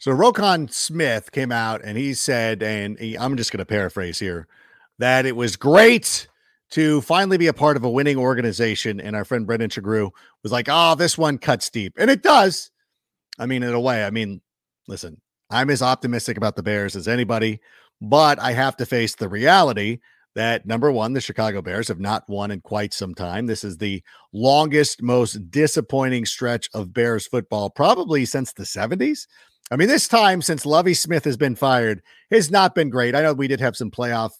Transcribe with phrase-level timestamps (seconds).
[0.00, 4.18] So Roquan Smith came out and he said, and he, I'm just going to paraphrase
[4.18, 4.48] here,
[4.98, 6.26] that it was great
[6.70, 8.98] to finally be a part of a winning organization.
[8.98, 10.10] And our friend Brendan Chagru
[10.42, 11.92] was like, oh, this one cuts deep.
[11.98, 12.70] And it does.
[13.38, 14.40] I mean, in a way, I mean,
[14.88, 15.20] listen,
[15.50, 17.60] I'm as optimistic about the Bears as anybody,
[18.00, 19.98] but I have to face the reality
[20.34, 23.46] that number one, the Chicago Bears have not won in quite some time.
[23.46, 29.26] This is the longest, most disappointing stretch of Bears football, probably since the 70s.
[29.70, 33.14] I mean, this time since Lovie Smith has been fired has not been great.
[33.14, 34.32] I know we did have some playoff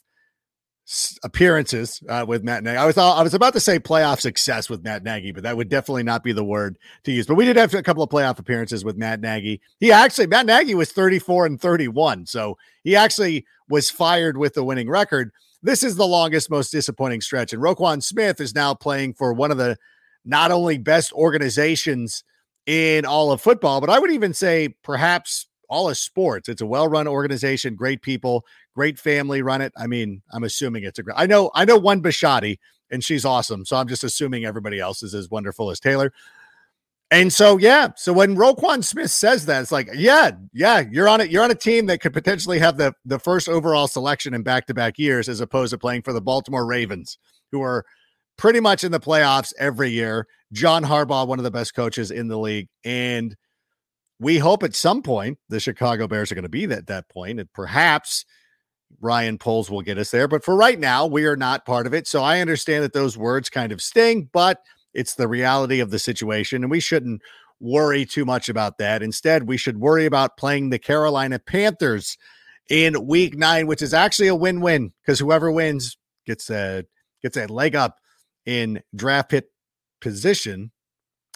[1.23, 2.77] appearances uh, with Matt Nagy.
[2.77, 5.69] I was I was about to say playoff success with Matt Nagy, but that would
[5.69, 7.27] definitely not be the word to use.
[7.27, 9.61] But we did have a couple of playoff appearances with Matt Nagy.
[9.79, 14.65] He actually Matt Nagy was 34 and 31, so he actually was fired with a
[14.65, 15.31] winning record.
[15.63, 19.53] This is the longest, most disappointing stretch, and Roquan Smith is now playing for one
[19.53, 19.77] of the
[20.25, 22.25] not only best organizations
[22.71, 26.49] in all of football, but I would even say perhaps all of sports.
[26.49, 28.47] It's a well-run organization, great people,
[28.77, 29.73] great family run it.
[29.77, 31.17] I mean, I'm assuming it's a great.
[31.19, 33.65] I know, I know one Bisciotti, and she's awesome.
[33.65, 36.13] So I'm just assuming everybody else is as wonderful as Taylor.
[37.11, 37.89] And so, yeah.
[37.97, 41.29] So when Roquan Smith says that, it's like, yeah, yeah, you're on it.
[41.29, 44.67] You're on a team that could potentially have the the first overall selection in back
[44.67, 47.19] to back years, as opposed to playing for the Baltimore Ravens,
[47.51, 47.85] who are
[48.37, 50.29] pretty much in the playoffs every year.
[50.53, 52.69] John Harbaugh, one of the best coaches in the league.
[52.85, 53.37] And
[54.19, 57.41] we hope at some point the Chicago Bears are going to be at that point,
[57.41, 58.25] and perhaps
[59.01, 60.29] Ryan Poles will get us there.
[60.29, 62.07] But for right now, we are not part of it.
[62.07, 64.59] So I understand that those words kind of sting, but
[64.93, 67.23] it's the reality of the situation, and we shouldn't
[67.61, 69.03] worry too much about that.
[69.03, 72.17] Instead, we should worry about playing the Carolina Panthers
[72.69, 75.97] in week nine, which is actually a win-win because whoever wins
[76.27, 76.85] gets a
[77.23, 77.99] gets a leg up
[78.47, 79.47] in draft pit
[80.01, 80.73] position.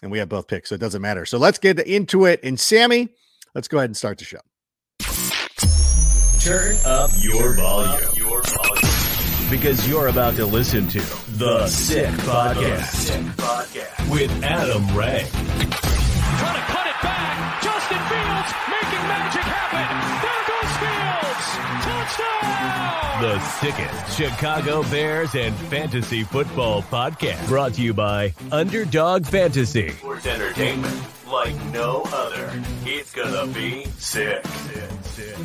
[0.02, 1.24] And we have both picks, so it doesn't matter.
[1.24, 2.40] So let's get into it.
[2.42, 3.08] And Sammy,
[3.54, 4.40] let's go ahead and start the show.
[6.40, 8.10] Turn up your volume.
[8.16, 9.50] Your volume.
[9.50, 11.00] Because you're about to listen to
[11.38, 14.10] The Sick Podcast, Sick Podcast.
[14.10, 15.24] with Adam Ray.
[15.30, 17.62] Trying to cut it back.
[17.62, 19.86] Justin Fields making magic happen.
[20.20, 20.53] There goes
[21.34, 21.84] Fields.
[21.84, 23.22] Touchdown.
[23.22, 27.46] The sickest Chicago Bears and fantasy football podcast.
[27.48, 29.90] Brought to you by Underdog Fantasy.
[29.90, 32.62] Sports entertainment like no other.
[32.84, 34.46] It's gonna be sick.
[34.46, 35.36] sick, sick.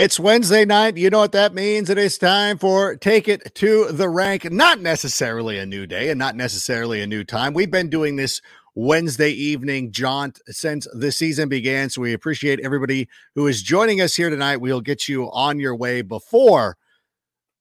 [0.00, 0.96] It's Wednesday night.
[0.96, 1.90] You know what that means.
[1.90, 4.50] It is time for Take It to the Rank.
[4.50, 7.52] Not necessarily a new day and not necessarily a new time.
[7.52, 8.40] We've been doing this
[8.74, 11.90] Wednesday evening jaunt since the season began.
[11.90, 14.58] So we appreciate everybody who is joining us here tonight.
[14.58, 16.76] We'll get you on your way before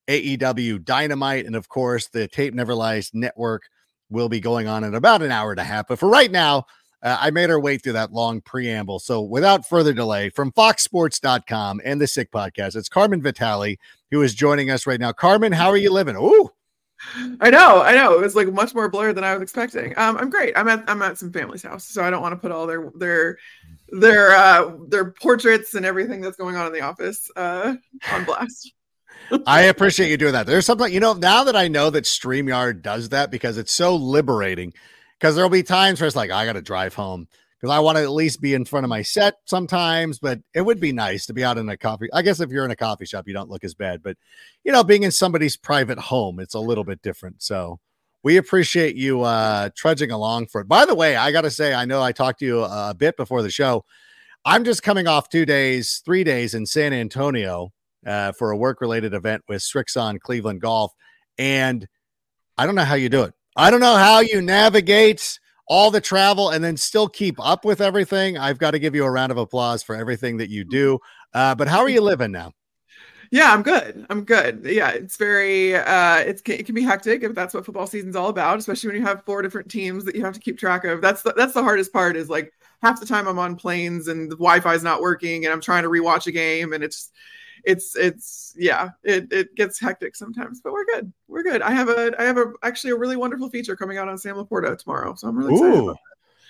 [0.08, 1.46] AEW Dynamite.
[1.46, 3.64] And of course, the Tape Never Lies Network
[4.10, 5.88] will be going on in about an hour and a half.
[5.88, 6.66] But for right now,
[7.02, 9.00] uh, I made our way through that long preamble.
[9.00, 13.80] So without further delay, from foxsports.com and the Sick Podcast, it's Carmen Vitali
[14.12, 15.12] who is joining us right now.
[15.12, 16.16] Carmen, how are you living?
[16.16, 16.50] Ooh.
[17.40, 18.14] I know, I know.
[18.14, 19.98] It was like much more blurred than I was expecting.
[19.98, 20.58] Um, I'm great.
[20.58, 22.92] I'm at I'm at some family's house, so I don't want to put all their
[22.96, 23.38] their
[23.90, 27.76] their uh their portraits and everything that's going on in the office uh
[28.12, 28.74] on blast.
[29.46, 30.48] I appreciate you doing that.
[30.48, 33.96] There's something, you know, now that I know that StreamYard does that because it's so
[33.96, 34.74] liberating
[35.18, 37.28] because there'll be times where it's like I got to drive home
[37.60, 40.20] because I want to at least be in front of my set sometimes.
[40.20, 42.08] But it would be nice to be out in a coffee.
[42.14, 44.02] I guess if you're in a coffee shop, you don't look as bad.
[44.02, 44.18] But
[44.64, 47.42] you know, being in somebody's private home, it's a little bit different.
[47.42, 47.80] So
[48.24, 50.68] we appreciate you uh, trudging along for it.
[50.68, 53.18] By the way, I got to say, I know I talked to you a bit
[53.18, 53.86] before the show.
[54.46, 57.72] I'm just coming off two days, three days in San Antonio
[58.06, 60.94] uh, for a work related event with Srixon Cleveland Golf.
[61.38, 61.88] And
[62.58, 63.34] I don't know how you do it.
[63.56, 67.80] I don't know how you navigate all the travel and then still keep up with
[67.80, 68.38] everything.
[68.38, 71.00] I've got to give you a round of applause for everything that you do.
[71.34, 72.52] Uh, but how are you living now?
[73.32, 74.08] Yeah, I'm good.
[74.10, 74.66] I'm good.
[74.66, 78.30] Yeah, it's very uh it's it can be hectic if that's what football season's all
[78.30, 81.00] about, especially when you have four different teams that you have to keep track of.
[81.00, 82.52] That's the, that's the hardest part is like
[82.82, 85.84] half the time I'm on planes and the Wi-Fi is not working and I'm trying
[85.84, 87.12] to rewatch a game and it's
[87.70, 91.12] it's it's yeah, it it gets hectic sometimes, but we're good.
[91.28, 91.62] We're good.
[91.62, 94.36] I have a I have a actually a really wonderful feature coming out on Sam
[94.36, 95.96] Laporta tomorrow, so I'm really excited Ooh.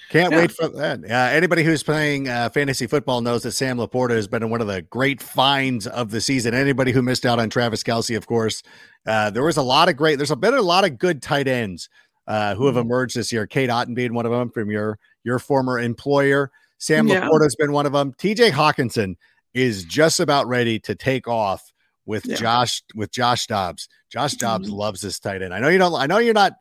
[0.10, 0.40] Can't Yeah.
[0.40, 1.04] wait for that.
[1.04, 4.66] Uh, anybody who's playing uh, fantasy football knows that Sam Laporta has been one of
[4.66, 6.56] the great finds of the season.
[6.56, 8.64] Anybody who missed out on Travis Kelce, of course,
[9.06, 10.16] uh, there was a lot of great.
[10.18, 11.90] There's a been a lot of good tight ends
[12.28, 12.82] uh, who have Mm-hmm.
[12.88, 13.46] emerged this year.
[13.46, 16.50] Cade Otton being one of them from your your former employer.
[16.80, 17.22] Sam Yeah.
[17.28, 18.14] Laporta has been one of them.
[18.18, 18.50] T.J.
[18.52, 19.16] Hockenson
[19.54, 21.72] is just about ready to take off
[22.06, 22.36] with Yeah.
[22.36, 23.88] Josh with Josh Dobbs.
[24.12, 24.74] Josh Dobbs Mhm.
[24.74, 25.54] loves this tight end.
[25.54, 25.94] I know you don't.
[25.96, 26.54] I know you're not.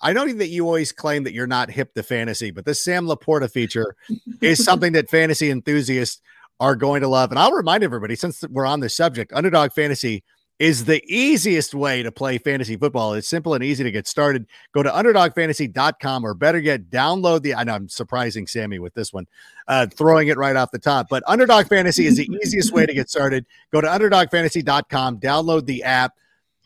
[0.00, 3.06] I know that you always claim that you're not hip to fantasy, but this Sam
[3.06, 3.96] Laporta feature
[4.40, 6.20] is something that fantasy enthusiasts
[6.60, 7.30] are going to love.
[7.30, 10.22] And I'll remind everybody, since we're on this subject, Underdog Fantasy
[10.58, 13.14] is the easiest way to play fantasy football.
[13.14, 14.46] It's simple and easy to get started.
[14.72, 17.54] Go to underdogfantasy.com or better yet, download the.
[17.54, 19.26] I know I'm surprising Sammy with this one,
[19.68, 21.06] uh, throwing it right off the top.
[21.08, 23.46] But Underdog Fantasy is the easiest way to get started.
[23.72, 26.14] Go to underdogfantasy.com, download the app,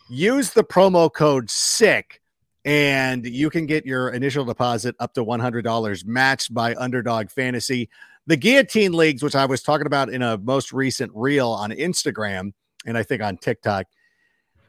[0.09, 2.21] use the promo code SICK
[2.65, 7.91] and you can get your initial deposit up to $100 matched by Underdog Fantasy.
[8.29, 12.53] The Guillotine Leagues, which I was talking about in a most recent reel on Instagram
[12.87, 13.87] and I think on TikTok.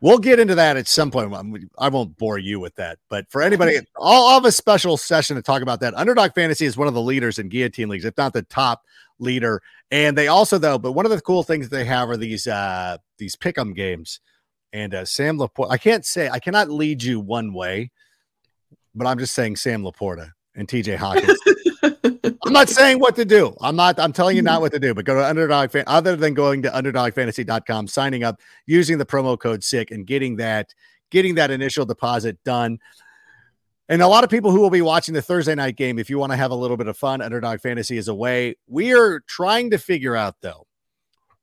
[0.01, 1.33] We'll get into that at some point.
[1.33, 5.38] I'm- I won't bore you with that, but for anybody, I'll have a special session
[5.38, 5.94] to talk about that.
[5.94, 8.83] Underdog Fantasy is one of the leaders in Guillotine Leagues, if not the top
[9.19, 9.62] leader.
[9.92, 12.98] And they also, though, but one of the cool things they have are these uh
[13.18, 14.19] these pick'em games.
[14.74, 17.92] And uh, Sam Laporta, I can't say I cannot lead you one way,
[18.94, 21.39] but I'm just saying Sam Laporta and TJ Hawkins.
[22.45, 23.56] I'm not saying what to do.
[23.62, 26.16] I'm not, I'm telling you not what to do, but go to underdog fan other
[26.16, 30.74] than going to underdogfantasy.com, signing up, using the promo code sick and getting that,
[31.10, 32.80] getting that initial deposit done.
[33.88, 36.18] And a lot of people who will be watching the Thursday night game, if you
[36.18, 38.56] want to have a little bit of fun, Underdog Fantasy is away.
[38.68, 40.68] We are trying to figure out though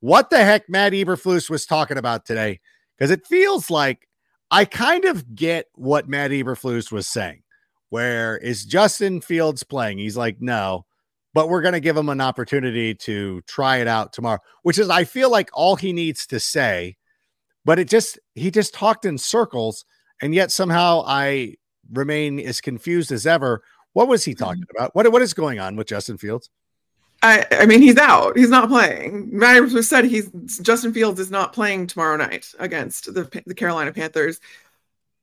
[0.00, 2.60] what the heck Matt Eberflus was talking about today,
[2.96, 4.08] because it feels like
[4.50, 7.42] I kind of get what Matt Eberflus was saying.
[7.90, 9.98] Where is Justin Fields playing?
[9.98, 10.86] He's like, no,
[11.32, 14.90] but we're going to give him an opportunity to try it out tomorrow, which is,
[14.90, 16.96] I feel like all he needs to say.
[17.64, 19.84] But it just, he just talked in circles.
[20.22, 21.56] And yet somehow I
[21.92, 23.62] remain as confused as ever.
[23.92, 24.76] What was he talking mm-hmm.
[24.76, 24.94] about?
[24.94, 26.50] What, what is going on with Justin Fields?
[27.22, 28.36] I, I mean, he's out.
[28.36, 29.28] He's not playing.
[29.30, 30.30] Matt Eberflus said he's
[30.60, 34.40] Justin Fields is not playing tomorrow night against the the Carolina Panthers.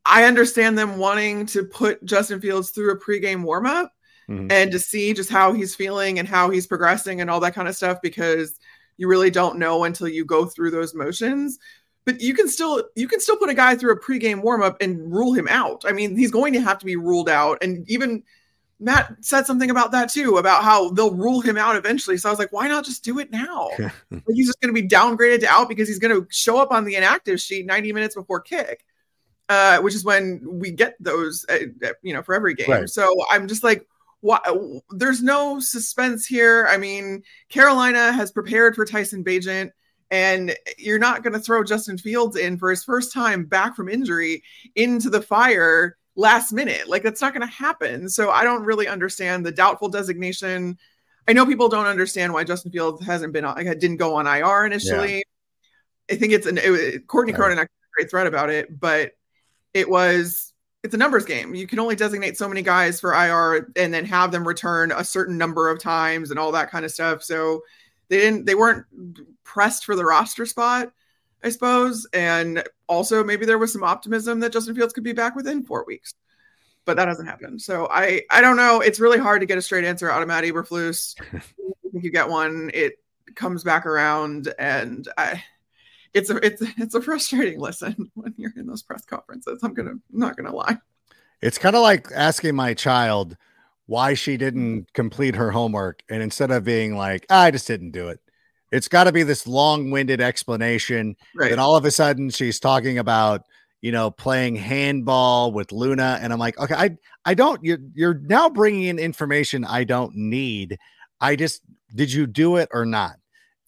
[0.05, 3.89] I understand them wanting to put Justin Fields through a pregame warmup
[4.29, 4.51] Mhm.
[4.51, 7.67] and to see just how he's feeling and how he's progressing and all that kind
[7.67, 8.59] of stuff because
[8.97, 11.59] you really don't know until you go through those motions.
[12.05, 15.13] But you can still you can still put a guy through a pregame warmup and
[15.13, 15.83] rule him out.
[15.85, 17.57] I mean, he's going to have to be ruled out.
[17.61, 18.23] And even
[18.79, 22.17] Matt said something about that too, about how they'll rule him out eventually.
[22.17, 23.69] So I was like, why not just do it now?
[23.79, 26.71] like he's just going to be downgraded to out because he's going to show up
[26.71, 28.85] on the inactive sheet 90 minutes before kick,
[29.49, 32.69] uh, which is when we get those, uh, uh, you know, for every game.
[32.69, 32.89] Right.
[32.89, 33.87] So I'm just like,
[34.21, 34.39] why?
[34.89, 36.67] There's no suspense here.
[36.69, 39.71] I mean, Carolina has prepared for Tyson Bagent.
[40.09, 43.89] And you're not going to throw Justin Fields in for his first time back from
[43.89, 44.41] injury
[44.75, 46.87] into the fire last minute.
[46.87, 48.07] Like that's not going to happen.
[48.07, 50.77] So I don't really understand the doubtful designation.
[51.27, 54.27] I know people don't understand why Justin Fields hasn't been on, like, didn't go on
[54.27, 55.25] IR initially.
[56.09, 57.39] I think it's an it, Courtney Right.
[57.39, 59.11] Cronin a great thread about it, but
[59.73, 60.46] it was
[60.87, 61.53] it's a numbers game.
[61.53, 65.03] You can only designate so many guys for IR and then have them return a
[65.03, 67.21] certain number of times and all that kind of stuff.
[67.21, 67.63] So
[68.07, 68.85] they didn't they weren't
[69.43, 70.93] pressed for the roster spot,
[71.43, 72.07] I suppose.
[72.13, 75.83] And also maybe there was some optimism that Justin Fields could be back within four
[75.85, 76.13] weeks.
[76.85, 77.61] But that hasn't happened.
[77.61, 78.79] So I I don't know.
[78.79, 81.15] It's really hard to get a straight answer out of Matt Eberflus.
[81.33, 81.41] I
[81.91, 82.93] think you get one, it
[83.35, 85.43] comes back around and I
[86.13, 89.59] it's a it's it's a frustrating listen when you're in those press conferences.
[89.63, 90.77] I'm gonna I'm not gonna lie.
[91.41, 93.37] It's kind of like asking my child
[93.85, 96.01] why she didn't complete her homework.
[96.09, 98.19] And instead of being like, "Ah, I just didn't do it,
[98.71, 101.15] it's got to be this long winded explanation.
[101.35, 101.49] Right.
[101.49, 103.43] Then all of a sudden she's talking about,
[103.81, 106.19] you know, playing handball with Luna.
[106.21, 110.15] And I'm like, okay, I, I don't, you're, you're now bringing in information I don't
[110.15, 110.77] need.
[111.21, 111.61] I just,
[111.95, 113.15] did you do it or not?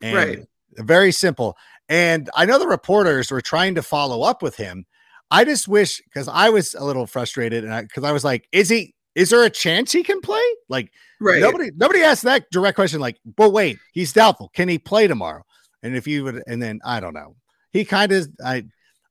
[0.01, 0.39] And Right.
[0.77, 1.55] very simple.
[1.89, 4.85] And I know the reporters were trying to follow up with him.
[5.31, 8.69] I just wish because I was a little frustrated and because I, was like, is
[8.69, 10.41] he is there a chance he can play?
[10.69, 11.41] Like Right.
[11.41, 12.99] nobody nobody asked that direct question.
[12.99, 14.49] Like, but wait, he's doubtful.
[14.53, 15.43] Can he play tomorrow?
[15.83, 17.35] And if you would, and then I don't know.
[17.71, 18.65] He kind of I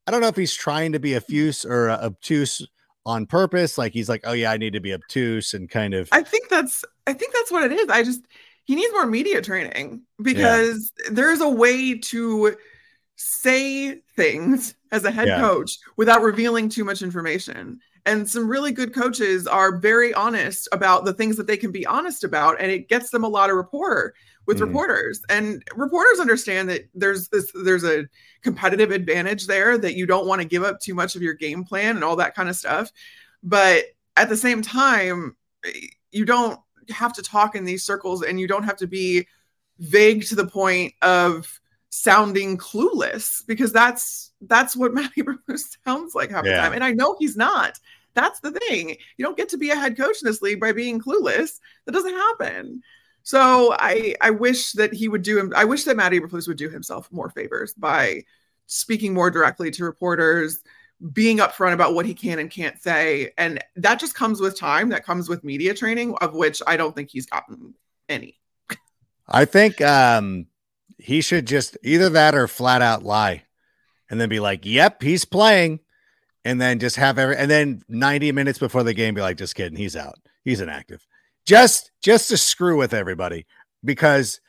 [0.07, 2.67] I don't know if he's trying to be effuse or uh, obtuse
[3.05, 3.77] on purpose.
[3.77, 6.49] Like he's like, oh yeah, I need to be obtuse and kind of I think
[6.49, 7.89] that's I think that's what it is.
[7.89, 8.23] I just
[8.69, 12.55] he needs more media training because there's a way to
[13.17, 15.41] say things as a head Yeah.
[15.41, 17.81] coach without revealing too much information.
[18.05, 21.87] And some really good coaches are very honest about the things that they can be
[21.87, 24.13] honest about, and it gets them a lot of rapport
[24.47, 24.67] with Mhm.
[24.67, 25.23] reporters.
[25.31, 28.07] And reporters understand that there's this there's a
[28.43, 31.65] competitive advantage there that you don't want to give up too much of your game
[31.65, 32.91] plan and all that kind of stuff.
[33.43, 33.85] But
[34.15, 35.37] at the same time,
[36.13, 36.61] you don't
[36.91, 39.27] have to talk in these circles and you don't have to be
[39.79, 46.31] vague to the point of sounding clueless because that's that's what Matt Eberflus sounds like
[46.31, 46.73] half the time.
[46.73, 47.79] And I know he's not.
[48.15, 48.97] That's the thing.
[49.17, 51.61] You don't get to be a head coach in this league by being clueless.
[51.87, 52.83] That doesn't happen.
[53.23, 55.53] So I I wish that he would do him.
[55.55, 58.25] I wish that Matty Eberflus would do himself more favors by
[58.67, 60.63] speaking more directly to reporters,
[61.13, 64.89] being upfront about what he can and can't say, and that just comes with time.
[64.89, 67.75] That comes with media training, of which I don't think he's gotten
[68.09, 68.39] any.
[69.29, 70.47] I think um
[70.99, 73.45] he should just either that or flat out lie
[74.11, 75.81] and then be like, Yep, he's playing.
[76.45, 79.55] And then just have every and then 90 minutes before the game be like, just
[79.55, 80.19] kidding, he's out.
[80.45, 81.07] He's inactive.
[81.45, 83.47] Just just to screw with everybody
[83.85, 84.41] because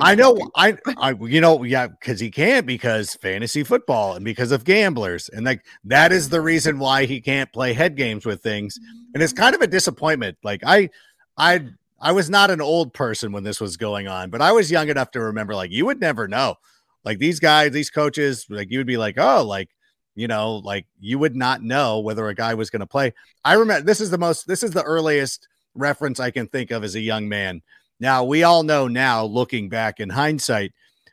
[0.00, 4.50] I know I I you know, yeah, because he can't because fantasy football and because
[4.50, 5.28] of gamblers.
[5.28, 8.78] And like that is the reason why he can't play head games with things.
[9.12, 10.38] And it's kind of a disappointment.
[10.42, 10.88] Like I
[11.36, 11.66] I
[12.00, 14.88] I was not an old person when this was going on, but I was young
[14.88, 16.56] enough to remember like you would never know.
[17.04, 19.70] Like these guys, these coaches, like you would be like, oh, like
[20.14, 23.14] you know, like you would not know whether a guy was going to play.
[23.44, 26.84] I remember this is the most this is the earliest reference I can think of
[26.84, 27.62] as a young man.
[28.00, 30.72] Now, we all know now looking back in hindsight,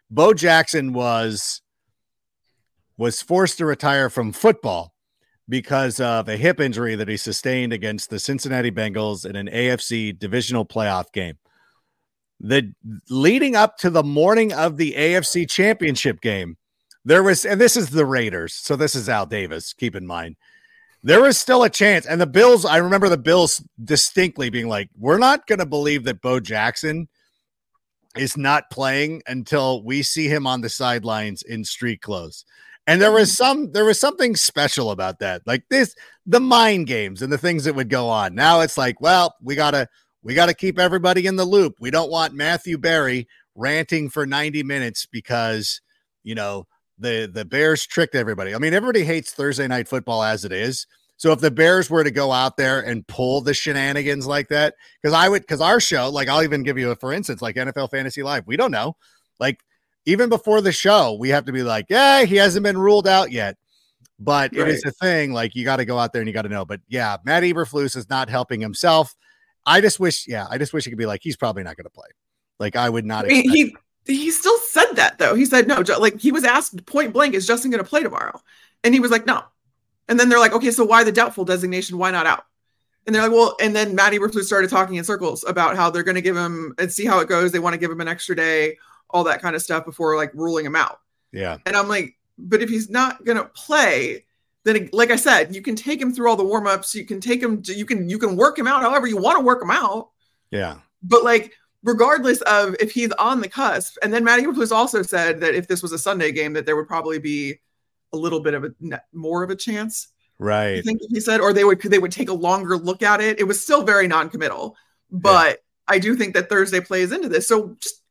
[0.09, 1.61] Bo Jackson was
[2.97, 4.93] was forced to retire from football
[5.49, 10.17] because of a hip injury that he sustained against the Cincinnati Bengals in an AFC
[10.17, 11.37] divisional playoff game.
[12.39, 12.73] The
[13.09, 16.57] leading up to the morning of the AFC championship game,
[17.03, 18.53] there was, and this is the Raiders.
[18.53, 20.35] So this is Al Davis, keep in mind.
[21.05, 22.07] There was still a chance.
[22.07, 26.03] And the Bills, I remember the Bills distinctly being like, we're not going to believe
[26.05, 27.07] that Bo Jackson
[28.17, 32.43] is not playing until we see him on the sidelines in street clothes.
[32.87, 35.43] And there was some there was something special about that.
[35.45, 35.95] Like this
[36.25, 38.33] the mind games and the things that would go on.
[38.33, 39.87] Now it's like, well, we got to
[40.23, 41.75] we got to keep everybody in the loop.
[41.79, 45.81] We don't want Matthew Berry ranting for 90 minutes because,
[46.23, 46.65] you know,
[46.97, 48.55] the the Bears tricked everybody.
[48.55, 50.87] I mean, everybody hates Thursday night football as it is.
[51.17, 54.75] So if the Bears were to go out there and pull the shenanigans like that,
[55.01, 57.55] because I would, because our show, like I'll even give you a for instance, like
[57.55, 58.95] NFL Fantasy Live, we don't know.
[59.39, 59.59] Like
[60.05, 63.31] even before the show, we have to be like, yeah, he hasn't been ruled out
[63.31, 63.57] yet.
[64.17, 65.33] But it is a thing.
[65.33, 66.63] Like you got to go out there and you got to know.
[66.63, 69.13] But yeah, Matt Eberflus is not helping himself.
[69.65, 71.85] I just wish, yeah, I just wish he could be like, he's probably not going
[71.85, 72.07] to play.
[72.59, 73.25] Like I would not.
[73.29, 73.75] He
[74.05, 75.35] he still said that though.
[75.35, 75.83] He said no.
[75.99, 78.39] Like he was asked point blank, "Is Justin going to play tomorrow?"
[78.83, 79.43] And he was like, "No."
[80.07, 81.97] And then they're like, "Okay, so why the doubtful designation?
[81.97, 82.45] Why not out?"
[83.05, 86.03] And they're like, "Well," and then Matty Eberflus started talking in circles about how they're
[86.03, 87.51] going to give him and see how it goes.
[87.51, 88.77] They want to give him an extra day,
[89.09, 90.99] all that kind of stuff before like ruling him out.
[91.31, 94.25] yeah, And I'm like, but if he's not going to play,
[94.63, 96.93] then like I said, you can take him through all the warm ups.
[96.93, 97.63] You can take him.
[97.63, 100.09] To, you can you can work him out however you want to work him out
[100.51, 101.53] yeah, but like
[101.85, 103.95] regardless of if he's on the cusp.
[104.03, 106.75] And then matty Eberflus also said that if this was a sunday game that there
[106.75, 107.55] would probably be
[108.11, 108.71] a little bit of a
[109.13, 110.77] more of a chance Right.
[110.79, 113.39] i think he said or they would they would take a longer look at it.
[113.39, 114.75] It was still very non-committal
[115.11, 117.47] but i do think that thursday plays into this.
[117.47, 118.01] So just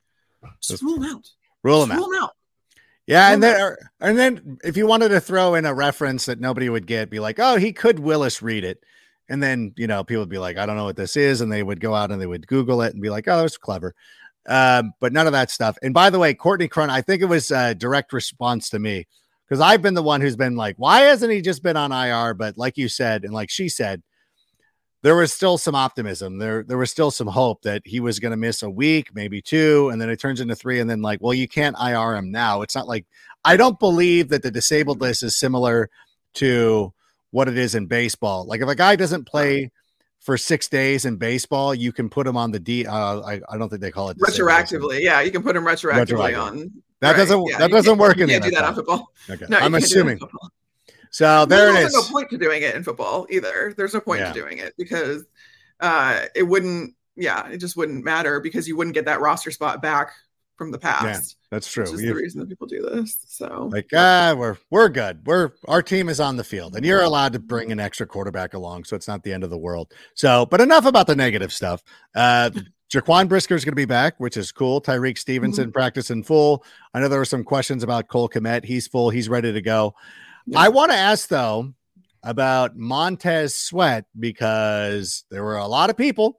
[0.63, 1.29] just rule him out.
[1.63, 1.99] Rule him out.
[1.99, 2.31] rule him out.
[3.07, 6.41] Yeah, and then or- and then if you wanted to throw in a reference that
[6.41, 8.83] nobody would get, be like, oh, he could Willis Reed it,
[9.29, 11.51] and then you know people would be like, I don't know what this is, and
[11.51, 13.57] they would go out and they would Google it and be like, oh, that was
[13.57, 13.95] clever,
[14.49, 15.77] um, but none of that stuff.
[15.83, 19.07] And by the way, Courtney Cron, I think it was a direct response to me
[19.47, 22.35] because I've been the one who's been like, why hasn't he just been on IR?
[22.35, 24.03] But like you said, and like she said.
[25.03, 26.39] There was still some optimism.
[26.39, 29.43] There, there was still some hope that he was going to miss a week, maybe
[29.43, 30.81] two, and then it turns into three.
[30.81, 32.63] And then, like, well, you can't IR him now.
[32.63, 33.05] It's not like
[33.45, 35.91] I don't believe that the disabled list is similar
[36.35, 36.93] to
[37.35, 38.47] what it is in baseball.
[38.47, 39.73] Like if a guy doesn't play
[40.21, 42.87] for six days in baseball, you can put him on the D.
[42.87, 45.99] Uh, I, I don't think they call it retroactively yeah you can put him retroactively
[45.99, 46.39] Retroactive.
[46.41, 49.47] on That Right, doesn't yeah, that doesn't work in can't do that on football Okay.
[49.49, 50.21] no I'm can't do that on assuming.
[51.11, 51.95] So there it There's is.
[51.97, 53.75] also no point to doing it in football either.
[53.77, 54.33] There's no point Yeah.
[54.33, 55.25] to doing it because
[55.81, 56.95] uh, it wouldn't.
[57.17, 60.13] Yeah, it just wouldn't matter because you wouldn't get that roster spot back
[60.57, 61.05] from the past.
[61.05, 61.85] Yeah, that's true.
[61.85, 63.17] Which is the reason that people do this.
[63.27, 65.27] So like, ah, we're we're good.
[65.27, 68.55] We're our team is on the field, and you're allowed to bring an extra quarterback
[68.55, 69.93] along, so it's not the end of the world.
[70.15, 71.83] So, but enough about the negative stuff.
[72.15, 72.51] Uh,
[72.93, 74.81] Jaquan Brisker is going to be back, which is cool.
[74.81, 75.73] Tyrique Stevenson mm-hmm.
[75.73, 76.65] practice in full.
[76.93, 78.65] I know there were some questions about Cole Kmet.
[78.65, 79.11] He's full.
[79.11, 79.95] He's ready to go.
[80.47, 80.61] Yeah.
[80.61, 81.73] I want to ask though
[82.23, 86.39] about Montez Sweat because there were a lot of people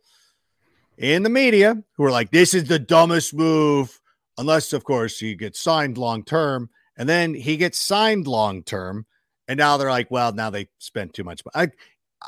[0.97, 3.99] in the media who were like, "This is the dumbest move
[4.37, 6.69] unless, of course, he gets signed long term.
[6.97, 9.05] And then he gets signed long term.
[9.47, 11.41] And now they're like, well, now they spent too much.
[11.53, 11.69] I,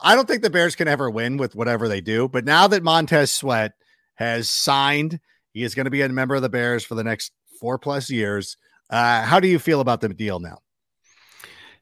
[0.02, 2.28] I don't think the Bears can ever win with whatever they do.
[2.28, 3.74] But now that Montez Sweat
[4.16, 5.20] has signed,
[5.54, 8.10] he is going to be a member of the Bears for the next four plus
[8.10, 8.58] years.
[8.90, 10.60] Uh, how do you feel about the deal now?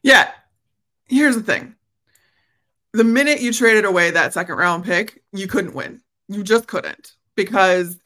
[0.02, 0.30] Yeah.
[1.08, 1.76] Here's the thing
[2.92, 6.00] the minute you traded away that second round pick, you couldn't win.
[6.28, 7.98] You just couldn't because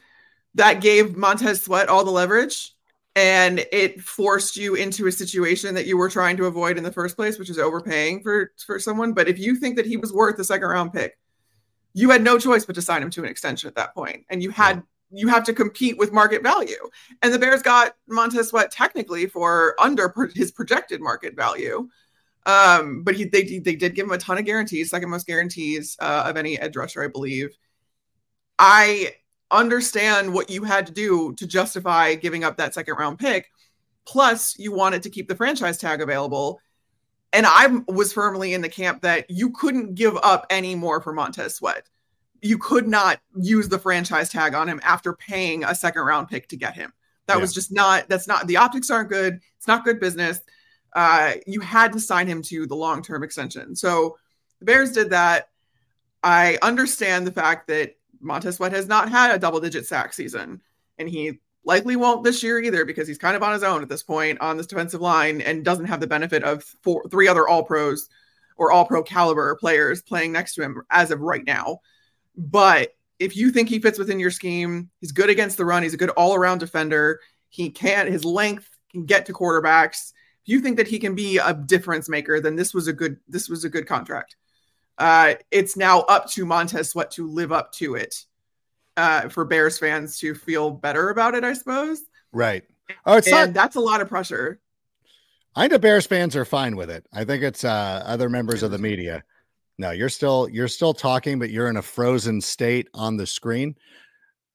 [0.55, 2.75] that gave Montez Sweat all the leverage
[3.17, 6.93] and it forced you into a situation that you were trying to avoid in the
[6.93, 9.13] first place, which is overpaying for for someone.
[9.13, 11.19] But if you think that he was worth a second round pick,
[11.93, 14.43] you had no choice but to sign him to an extension at that point, and
[14.43, 16.89] you had you have to compete with market value.
[17.23, 21.89] And the Bears got Montez Sweat technically for under his projected market value.
[22.47, 25.97] Um, but he they they did give him a ton of guarantees, second most guarantees
[26.01, 27.51] uh, of any edge rusher, I believe.
[28.59, 29.15] I
[29.51, 33.51] understand what you had to do to justify giving up that second round pick.
[34.07, 36.61] Plus, you wanted to keep the franchise tag available.
[37.33, 41.13] And I was firmly in the camp that you couldn't give up any more for
[41.13, 41.89] Montez Sweat.
[42.43, 46.49] You could not use the franchise tag on him after paying a second round pick
[46.49, 46.93] to get him.
[47.27, 47.41] That yeah.
[47.41, 49.41] was just not, that's not, the optics aren't good.
[49.59, 50.41] It's not good business.
[50.93, 53.77] Uh, you had to sign him to the long term extension.
[53.77, 54.17] So
[54.59, 55.51] the Bears did that.
[56.23, 60.61] I understand the fact that Montez Sweat has not had a double digit sack season,
[60.99, 63.89] and he likely won't this year either because he's kind of on his own at
[63.89, 67.49] this point on this defensive line and doesn't have the benefit of four, three other
[67.49, 68.09] All Pros
[68.57, 71.81] or All Pro caliber players playing next to him as of right now.
[72.37, 75.83] But if you think he fits within your scheme, he's good against the run.
[75.83, 77.21] He's a good all around defender.
[77.51, 80.13] He can't, his length can get to quarterbacks.
[80.45, 83.19] If you think that he can be a difference maker, then this was a good,
[83.29, 84.37] this was a good contract
[85.01, 88.15] uh, it's now up to Montez Sweat to live up to it
[88.99, 92.03] uh, for Bears fans to feel better about it, I suppose.
[92.33, 92.65] Right.
[93.07, 94.61] Oh, it's and not, that's a lot of pressure.
[95.57, 97.07] I know Bears fans are fine with it.
[97.15, 99.25] I think it's uh, other members of the media.
[99.79, 103.77] No, you're still you're still talking, but you're in a frozen state on the screen.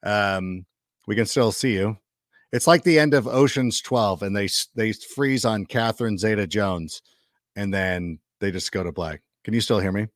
[0.03, 0.65] Um,
[1.07, 1.97] we can still see you.
[2.51, 7.01] It's like the end of Ocean's Twelve, and they they freeze on Catherine Zeta Jones,
[7.55, 9.21] and then they just go to black.
[9.43, 10.07] Can you still hear me?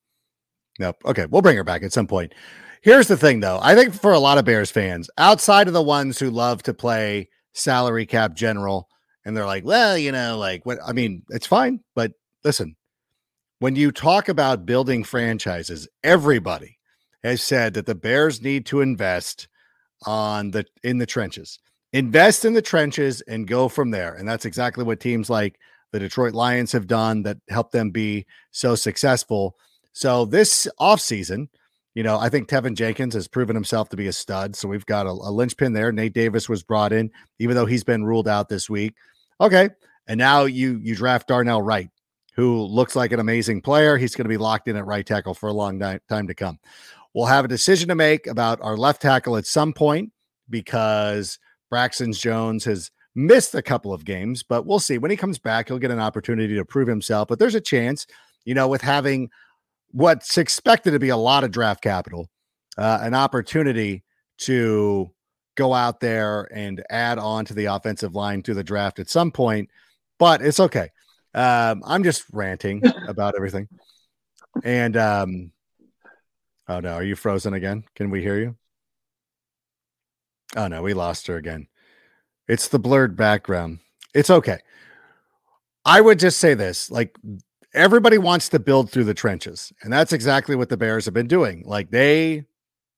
[0.79, 0.97] Nope.
[1.05, 2.33] Okay, we'll bring her back at some point.
[2.81, 3.59] Here's the thing, though.
[3.61, 6.73] I think for a lot of Bears fans, outside of the ones who love to
[6.73, 8.87] play salary cap general,
[9.25, 10.79] and they're like, well, you know, like what?
[10.85, 12.13] I mean, it's fine, but
[12.45, 12.77] listen,
[13.59, 16.79] when you talk about building franchises, everybody
[17.23, 19.49] has said that the Bears need to invest
[20.05, 21.59] on the in the trenches.
[21.91, 24.13] Invest in the trenches and go from there.
[24.13, 25.59] And that's exactly what teams like
[25.91, 29.57] the Detroit Lions have done that helped them be so successful.
[29.93, 31.47] So this offseason,
[31.95, 34.55] you know, I think Teven Jenkins has proven himself to be a stud.
[34.55, 35.91] So we've got a, a linchpin there.
[35.91, 38.93] Nate Davis was brought in, even though he's been ruled out this week.
[39.41, 39.69] Okay.
[40.07, 41.89] And now you you draft Darnell Wright,
[42.35, 43.97] who looks like an amazing player.
[43.97, 46.59] He's going to be locked in at right tackle for a long time to come.
[47.13, 50.11] We'll have a decision to make about our left tackle at some point
[50.49, 54.97] because Braxton Jones has missed a couple of games, but we'll see.
[54.97, 57.27] When he comes back, he'll get an opportunity to prove himself.
[57.27, 58.07] But there's a chance,
[58.45, 59.29] you know, with having
[59.91, 62.29] what's expected to be a lot of draft capital,
[62.77, 64.03] uh, an opportunity
[64.39, 65.11] to
[65.55, 69.31] go out there and add on to the offensive line to the draft at some
[69.31, 69.69] point.
[70.17, 70.89] But it's okay.
[71.33, 73.67] Um, I'm just ranting about everything.
[74.63, 75.51] And um,
[76.67, 77.83] oh no, are you frozen again?
[77.95, 78.55] Can we hear you?
[80.55, 81.67] Oh no, we lost her again.
[82.47, 83.79] It's the blurred background.
[84.13, 84.59] It's okay.
[85.85, 87.15] I would just say this like
[87.73, 89.71] everybody wants to build through the trenches.
[89.83, 91.63] And that's exactly what the Bears have been doing.
[91.65, 92.45] Like they,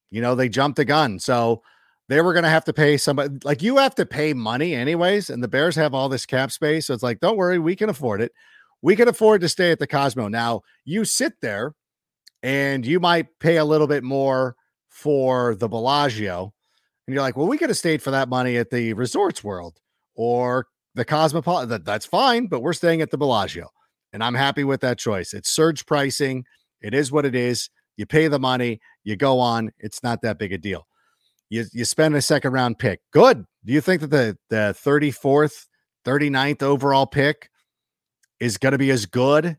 [0.09, 1.19] you know, they jumped the gun.
[1.19, 1.61] So
[2.07, 5.29] they were going to have to pay somebody like you have to pay money anyways.
[5.29, 6.87] And the Bears have all this cap space.
[6.87, 8.31] So it's like, don't worry, we can afford it.
[8.81, 10.27] We can afford to stay at the Cosmo.
[10.27, 11.73] Now you sit there
[12.41, 14.55] and you might pay a little bit more
[14.87, 16.53] for the Bellagio.
[17.07, 19.79] And you're like, well, we could have stayed for that money at the Resorts World
[20.15, 21.83] or the Cosmopolitan.
[21.83, 23.69] That's fine, but we're staying at the Bellagio
[24.13, 25.33] and I'm happy with that choice.
[25.33, 26.45] It's surge pricing.
[26.81, 27.69] It is what it is.
[27.97, 29.71] You pay the money, you go on.
[29.79, 30.87] It's not that big a deal.
[31.49, 33.01] You you spend a second round pick.
[33.11, 33.45] Good.
[33.65, 35.67] Do you think that the the 34th,
[36.05, 37.49] 39th overall pick
[38.39, 39.57] is going to be as good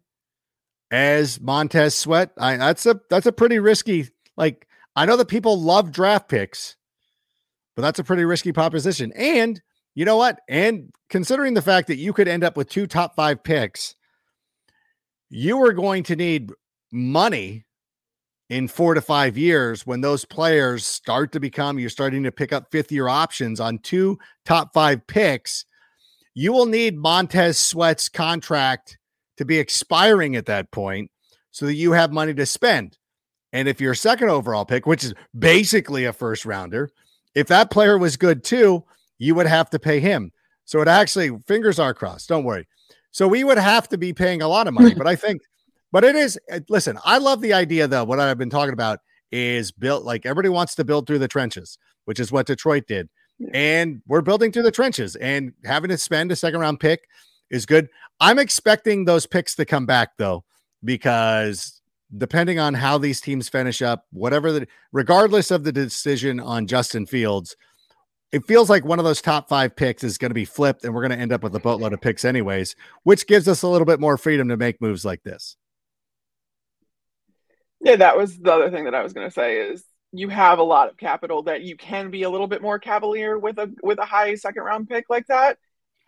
[0.91, 2.33] as Montez Sweat?
[2.39, 6.77] I that's a that's a pretty risky like I know that people love draft picks,
[7.77, 9.13] but that's a pretty risky proposition.
[9.13, 9.61] And
[9.95, 10.41] you know what?
[10.49, 13.95] And considering the fact that you could end up with two top 5 picks,
[15.35, 16.53] you are going to need
[16.93, 17.65] money
[18.51, 22.53] in four to five years when those players start to become you're starting to pick
[22.53, 25.65] up fifth year options on two top five picks.
[26.35, 28.99] You will need montez sweat's contract
[29.39, 31.11] to be expiring at that point
[31.51, 32.99] so that you have money to spend.
[33.55, 36.91] And if your second overall pick which is basically a first rounder
[37.35, 38.85] if that player was good too
[39.17, 40.31] you would have to pay him.
[40.67, 42.69] So it actually fingers are crossed don't worry
[43.13, 45.41] so we would have to be paying a lot of money but i think
[45.93, 48.05] but it is, listen, I love the idea though.
[48.05, 48.99] What I've been talking about
[49.31, 53.09] is built like everybody wants to build through the trenches, which is what Detroit did.
[53.53, 57.03] And we're building through the trenches and having to spend a second round pick
[57.51, 57.89] is good.
[58.21, 60.45] I'm expecting those picks to come back though,
[60.83, 61.81] because
[62.17, 67.05] depending on how these teams finish up, whatever the regardless of the decision on Justin
[67.05, 67.55] Fields,
[68.33, 70.95] it feels like one of those top five picks is going to be flipped and
[70.95, 73.69] we're going to end up with a boatload of picks anyways, which gives us a
[73.69, 75.57] little bit more freedom to make moves like this.
[77.83, 80.59] Yeah, that was the other thing that I was going to say is you have
[80.59, 83.71] a lot of capital that you can be a little bit more cavalier with a
[83.83, 85.59] with a high second round pick like that.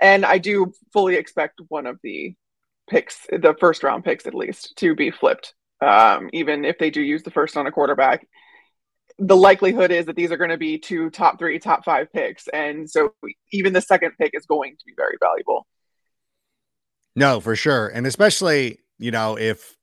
[0.00, 2.34] And I do fully expect one of the
[2.88, 5.54] picks, the first round picks at least, to be flipped.
[5.80, 8.26] Um, even if they do use the first on a quarterback,
[9.18, 12.48] the likelihood is that these are going to be two top three, top five picks,
[12.48, 13.14] and so
[13.53, 15.66] even the second pick is going to be very valuable.
[17.14, 19.77] No, for sure, and especially you know if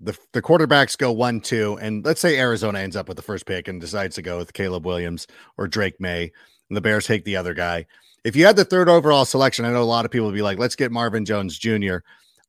[0.00, 3.46] the the quarterbacks go one two, and let's say Arizona ends up with the first
[3.46, 6.32] pick and decides to go with Caleb Williams or Drake Maye,
[6.68, 7.86] and the Bears take the other guy.
[8.24, 10.42] If you had the third overall selection, I know a lot of people would be
[10.42, 11.98] like, "Let's get Marvin Jones Jr."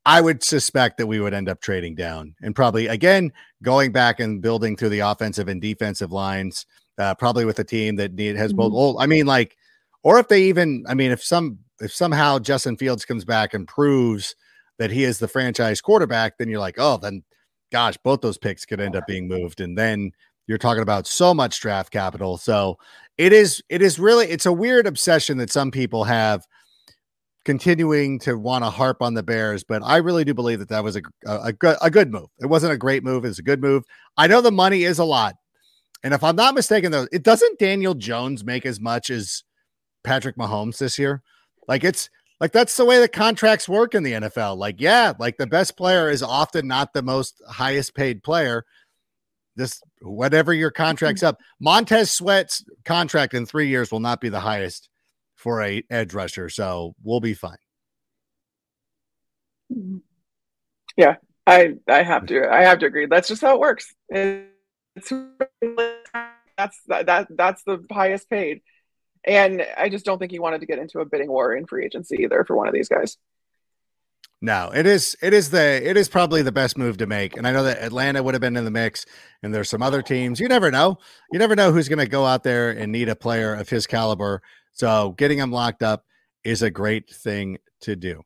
[0.07, 4.21] I would suspect that we would end up trading down and probably again going back
[4.21, 6.65] and building through the offensive and defensive lines,
[6.97, 8.71] uh, probably with a team that need has both.
[8.71, 9.57] Old, I mean, like,
[10.03, 13.67] or if they even, I mean, if some if somehow Justin Fields comes back and
[13.67, 14.33] proves
[14.79, 17.23] that he is the franchise quarterback, then you're like, oh, then
[17.73, 19.59] gosh, both those picks could end up being moved.
[19.59, 20.11] And then
[20.47, 22.37] you're talking about so much draft capital.
[22.37, 22.77] So
[23.17, 26.47] it is, it is really, it's a weird obsession that some people have
[27.47, 30.83] continuing to want to harp on the Bears, but I really do believe that that
[30.83, 32.27] was a, a, a, good, a good move.
[32.41, 33.23] It wasn't a great move.
[33.23, 33.85] It's a good move.
[34.17, 35.35] I know the money is a lot.
[36.03, 39.45] And if I'm not mistaken, though, it doesn't Daniel Jones make as much as
[40.03, 41.23] Patrick Mahomes this year.
[41.69, 42.09] Like it's
[42.41, 44.57] like that's the way the contracts work in the NFL.
[44.57, 48.65] Like, yeah, like the best player is often not the most highest paid player.
[49.55, 51.39] This whatever your contract's up.
[51.61, 54.89] Montez Sweat's contract in three years will not be the highest
[55.37, 57.57] for a edge rusher, so we'll be fine.
[59.71, 59.97] Mm-hmm.
[60.97, 63.05] Yeah, I I have to I have to agree.
[63.05, 63.95] That's just how it works.
[64.09, 65.13] It's
[66.57, 68.61] that's that, that that's the highest paid.
[69.23, 71.85] And I just don't think he wanted to get into a bidding war in free
[71.85, 73.17] agency either for one of these guys.
[74.39, 77.37] No, it is it is the it is probably the best move to make.
[77.37, 79.05] And I know that Atlanta would have been in the mix
[79.41, 80.39] and there's some other teams.
[80.39, 80.99] You never know.
[81.31, 83.87] You never know who's going to go out there and need a player of his
[83.87, 84.43] caliber.
[84.73, 86.05] So getting him locked up
[86.43, 88.21] is a great thing to do.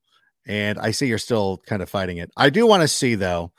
[0.45, 2.29] And I see you're still kind of fighting it.
[2.35, 3.53] I do want to see though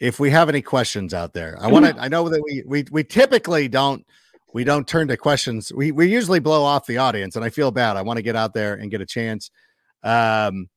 [0.00, 1.58] if we have any questions out there.
[1.60, 4.06] I want to I know that we we we typically don't
[4.54, 5.70] we don't turn to questions.
[5.74, 7.98] We we usually blow off the audience, and I feel bad.
[7.98, 9.50] I want to get out there and get a chance.
[10.02, 10.68] Um,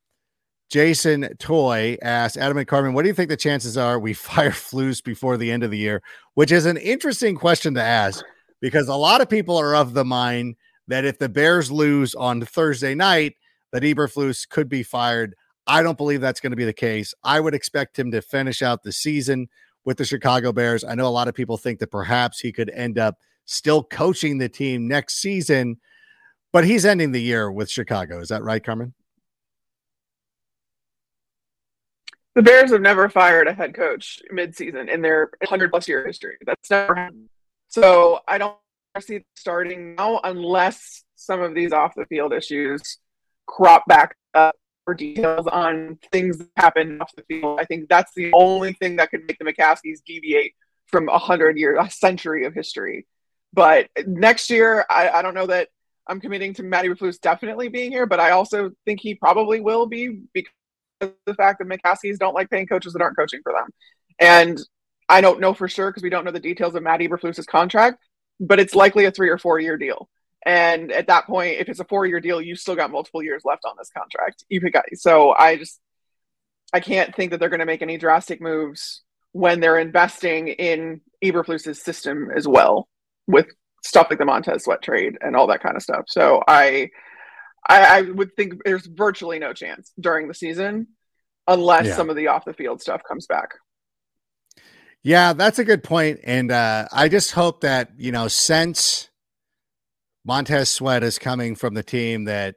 [0.69, 4.51] Jason Toy asked Adam and Carmen, "What do you think the chances are we fire
[4.51, 6.01] Flus before the end of the year?"
[6.35, 8.23] Which is an interesting question to ask
[8.61, 10.55] because a lot of people are of the mind
[10.87, 13.35] that if the Bears lose on Thursday night,
[13.71, 15.35] that Eberflus could be fired.
[15.67, 17.13] I don't believe that's going to be the case.
[17.23, 19.47] I would expect him to finish out the season
[19.85, 20.83] with the Chicago Bears.
[20.83, 24.37] I know a lot of people think that perhaps he could end up still coaching
[24.37, 25.77] the team next season,
[26.51, 28.19] but he's ending the year with Chicago.
[28.19, 28.93] Is that right, Carmen?
[32.39, 36.37] The Bears have never fired a head coach midseason in their 100 plus year history.
[36.45, 37.27] That's never happened.
[37.67, 38.55] So I don't
[39.01, 42.99] see starting now unless some of these off the field issues
[43.45, 44.55] crop back up
[44.87, 47.59] or details on things that happen off the field.
[47.59, 50.53] I think that's the only thing that could make the McCaskeys deviate
[50.85, 53.05] from a hundred years, a century of history.
[53.51, 55.67] But next year, I, I don't know that
[56.07, 59.87] I'm committing to Matty Eberflus definitely being here, but I also think he probably will
[59.87, 60.53] be because
[60.99, 63.69] the fact that McCaskeys don't like paying coaches that aren't coaching for them.
[64.19, 64.59] And
[65.07, 67.97] I don't know for sure because we don't know the details of Matt Eberflus's contract,
[68.39, 70.09] but it's likely a three or four year deal.
[70.45, 73.43] And at that point, if it's a four year deal, you still got multiple years
[73.43, 74.43] left on this contract.
[74.49, 75.79] You got, so I just
[76.73, 81.01] I can't think that they're going to make any drastic moves when they're investing in
[81.23, 82.87] Eberflus's system as well
[83.27, 83.47] with
[83.83, 86.05] stuff like the Montez Sweat trade and all that kind of stuff.
[86.07, 86.89] So I,
[87.67, 90.87] I, I would think there's virtually no chance during the season
[91.47, 91.95] unless yeah.
[91.95, 93.55] some of the off the field stuff comes back.
[95.03, 96.19] Yeah, that's a good point.
[96.23, 99.09] And uh, I just hope that, you know, since
[100.25, 102.55] Montez Sweat is coming from the team that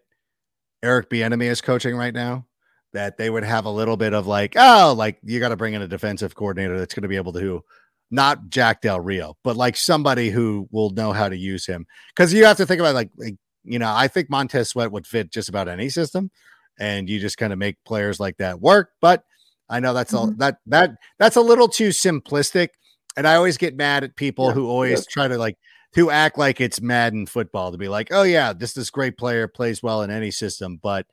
[0.82, 2.46] Eric Bieniemy is coaching right now,
[2.92, 5.74] that they would have a little bit of like, oh, like you got to bring
[5.74, 7.62] in a defensive coordinator that's going to be able to,
[8.10, 11.86] not Jack Del Rio, but like somebody who will know how to use him.
[12.14, 15.06] Because you have to think about like, like, you know, I think Montez Sweat would
[15.06, 16.30] fit just about any system,
[16.78, 18.90] and you just kind of make players like that work.
[19.00, 19.24] But
[19.68, 20.30] I know that's mm-hmm.
[20.30, 22.68] all that that that's a little too simplistic,
[23.16, 25.56] and I always get mad at people yeah, who always try to like
[25.94, 29.48] to act like it's Madden football to be like, oh yeah, this this great player
[29.48, 31.06] plays well in any system, but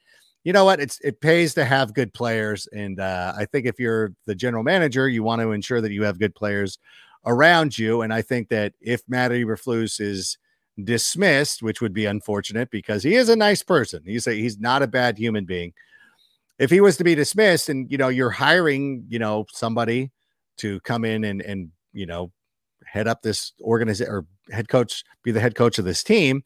[0.44, 0.80] you know what?
[0.80, 4.64] It's it pays to have good players, and uh, I think if you're the general
[4.64, 6.80] manager, you want to ensure that you have good players
[7.26, 8.02] around you.
[8.02, 10.38] And I think that if Matt Eberflus is
[10.86, 14.82] dismissed, which would be unfortunate because he is a nice person, he's a, he's not
[14.82, 15.74] a bad human being.
[16.58, 20.12] If he was to be dismissed, and you know you're hiring, you know somebody
[20.58, 22.32] to come in and and you know
[22.86, 26.44] head up this organization or head coach, be the head coach of this team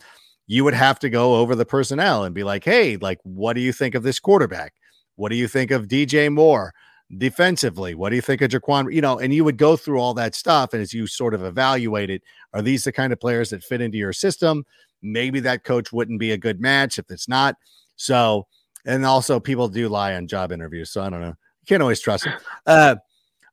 [0.48, 3.62] you would have to go over the personnel and be like, hey, like, what do
[3.62, 4.74] you think of this quarterback?
[5.16, 6.74] What do you think of DJ Moore
[7.18, 7.96] defensively?
[7.96, 8.94] What do you think of Jaquan?
[8.94, 10.74] You know, and you would go through all that stuff.
[10.74, 12.22] And as you sort of evaluate it,
[12.54, 14.66] are these the kind of players that fit into your system?
[15.02, 17.56] Maybe that coach wouldn't be a good match if it's not.
[17.96, 18.48] So,
[18.86, 20.92] and also people do lie on job interviews.
[20.92, 21.28] So I don't know.
[21.28, 22.38] You can't always trust them.
[22.66, 22.96] Uh,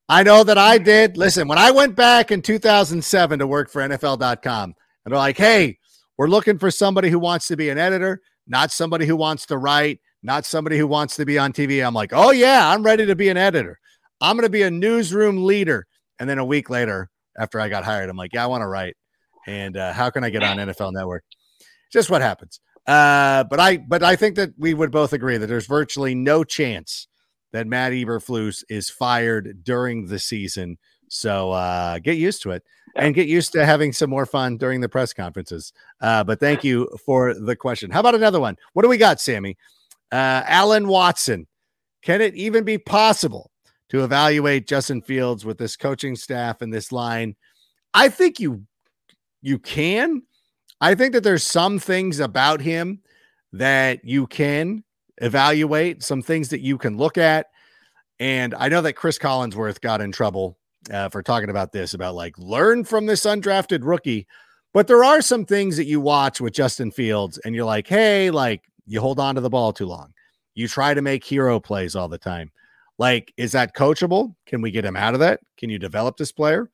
[0.09, 1.17] I know that I did.
[1.17, 4.75] Listen, when I went back in 2007 to work for NFL.com, and
[5.13, 5.79] they're like, hey,
[6.17, 9.57] we're looking for somebody who wants to be an editor, not somebody who wants to
[9.57, 11.85] write, not somebody who wants to be on TV.
[11.85, 13.79] I'm like, oh, yeah, I'm ready to be an editor.
[14.21, 15.87] I'm going to be a newsroom leader.
[16.19, 18.67] And then a week later, after I got hired, I'm like, yeah, I want to
[18.67, 18.97] write.
[19.47, 21.25] And uh, how can I get on NFL Network?
[21.93, 22.61] Just what happens.
[22.87, 26.45] Uh, but I, but I think that we would both agree that there's virtually no
[26.45, 27.09] chance
[27.53, 30.79] that Matt Eberflus is fired during the season.
[31.09, 32.63] So uh, get used to it
[32.95, 35.73] and get used to having some more fun during the press conferences.
[36.01, 37.91] Uh, but thank you for the question.
[37.91, 38.57] How about another one?
[38.73, 39.57] What do we got, Sammy?
[40.13, 41.47] Uh, Alan Watson.
[42.03, 43.51] Can it even be possible
[43.91, 47.37] to evaluate Justin Fields with this coaching staff and this line?
[47.93, 48.65] I think you
[49.43, 50.23] you can.
[50.81, 53.01] I think that there's some things about him
[53.53, 54.85] that you can
[55.19, 57.47] evaluate, some things that you can look at.
[58.19, 60.59] And I know that Chris Collinsworth got in trouble
[60.91, 64.27] uh, for talking about this about like learn from this undrafted rookie.
[64.73, 68.31] But there are some things that you watch with Justin Fields and you're like, hey,
[68.31, 70.13] like you hold on to the ball too long.
[70.55, 72.51] You try to make hero plays all the time.
[72.99, 74.35] Like, is that coachable?
[74.47, 75.41] Can we get him out of that?
[75.57, 76.71] Can you develop this player?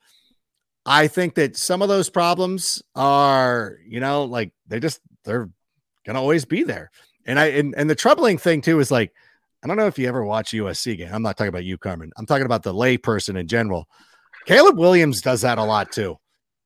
[0.84, 5.50] I think that some of those problems are, you know, like they just they're
[6.04, 6.90] gonna always be there.
[7.26, 9.12] And I and, and the troubling thing too is like
[9.62, 11.10] I don't know if you ever watch USC game.
[11.12, 12.12] I'm not talking about you, Carmen.
[12.16, 13.88] I'm talking about the layperson in general.
[14.46, 16.16] Caleb Williams does that a lot too.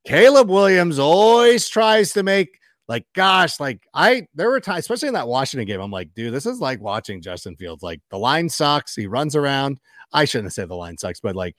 [0.07, 2.60] Caleb Williams always tries to make
[2.90, 6.35] like, gosh, like I there were times, especially in that Washington game, I'm like, dude,
[6.35, 7.85] this is like watching Justin Fields.
[7.85, 8.96] Like the line sucks.
[8.96, 9.79] He runs around.
[10.12, 11.55] I shouldn't said the line sucks, but like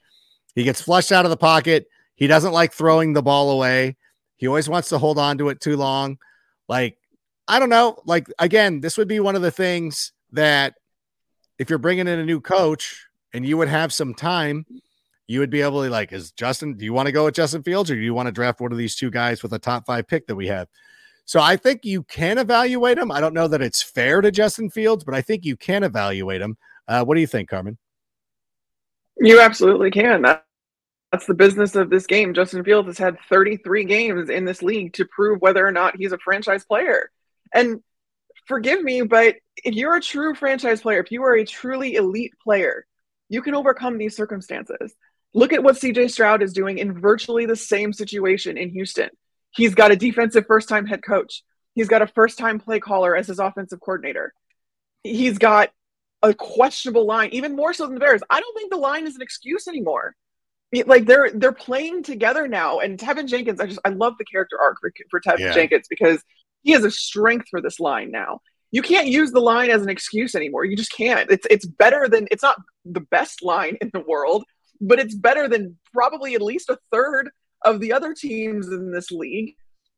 [0.54, 1.86] he gets flushed out of the pocket.
[2.16, 3.96] He doesn't like throwing the ball away.
[4.36, 6.18] He always wants to hold on to it too long.
[6.68, 6.98] Like,
[7.48, 7.96] I don't know.
[8.04, 10.74] Like, again, this would be one of the things that
[11.58, 14.66] if you're bringing in a new coach and you would have some time,
[15.26, 17.62] you would be able to like, is Justin, do you want to go with Justin
[17.62, 19.86] Fields or do you want to draft one of these two guys with a top
[19.86, 20.68] five pick that we have?
[21.24, 23.10] So I think you can evaluate him.
[23.10, 26.40] I don't know that it's fair to Justin Fields, but I think you can evaluate
[26.40, 26.56] him.
[26.88, 27.78] Uh, what do you think, Carmen?
[29.18, 30.22] You absolutely can.
[30.22, 30.44] That,
[31.12, 32.34] that's the business of this game.
[32.34, 36.12] Justin Fields has had 33 games in this league to prove whether or not he's
[36.12, 37.10] a franchise player.
[37.54, 37.82] And
[38.46, 42.32] forgive me, but if you're a true franchise player, if you are a truly elite
[42.42, 42.86] player,
[43.28, 44.94] you can overcome these circumstances.
[45.34, 49.10] Look at what CJ Stroud is doing in virtually the same situation in Houston.
[49.52, 51.42] He's got a defensive first time head coach,
[51.74, 54.32] he's got a first time play caller as his offensive coordinator.
[55.02, 55.70] He's got
[56.22, 58.22] a questionable line, even more so than the Bears.
[58.30, 60.14] I don't think the line is an excuse anymore.
[60.86, 63.60] Like they're they're playing together now, and Teven Jenkins.
[63.60, 65.52] I just I love the character arc for, for Teven yeah.
[65.52, 66.22] Jenkins because
[66.62, 68.40] he has a strength for this line now.
[68.70, 70.64] You can't use the line as an excuse anymore.
[70.64, 71.30] You just can't.
[71.30, 74.44] It's it's better than it's not the best line in the world,
[74.80, 77.28] but it's better than probably at least a third
[77.64, 79.56] of the other teams in this league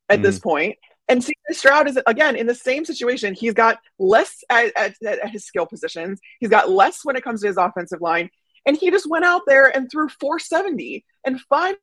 [0.08, 0.22] at mm.
[0.22, 0.76] this point.
[1.08, 3.34] And CJ Stroud is again in the same situation.
[3.34, 6.20] He's got less at, at, at, his skill positions.
[6.40, 8.30] He's got less when it comes to his offensive line.
[8.66, 11.76] And he just went out there and threw 470 and five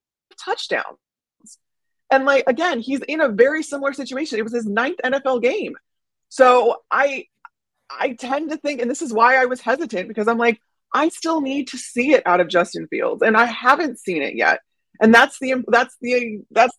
[0.43, 0.97] touchdowns.
[2.11, 4.39] And like again, he's in a very similar situation.
[4.39, 5.75] It was his ninth NFL game.
[6.29, 7.25] So I
[7.89, 10.61] I tend to think, and this is why I was hesitant because I'm like,
[10.93, 14.35] I still need to see it out of Justin Fields, and I haven't seen it
[14.35, 14.61] yet.
[15.01, 16.77] And that's the that's the that's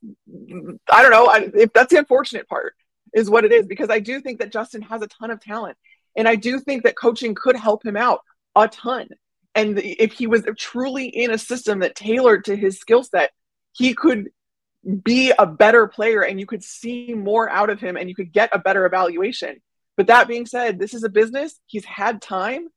[0.91, 2.75] I don't know I, if that's the unfortunate part
[3.13, 5.77] is what it is because I do think that Justin has a ton of talent,
[6.17, 8.21] and I do think that coaching could help him out
[8.55, 9.09] a ton.
[9.55, 13.33] And if he was truly in a system that tailored to his skill set,
[13.73, 14.31] he could
[15.05, 18.33] be a better player and you could see more out of him and you could
[18.33, 19.61] get a better evaluation.
[19.97, 21.59] But that being said, this is a business.
[21.67, 22.69] He's had time,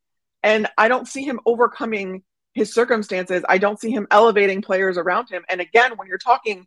[0.42, 2.22] and I don't see him overcoming
[2.56, 3.44] his circumstances.
[3.48, 5.44] I don't see him elevating players around him.
[5.50, 6.66] And again, when you're talking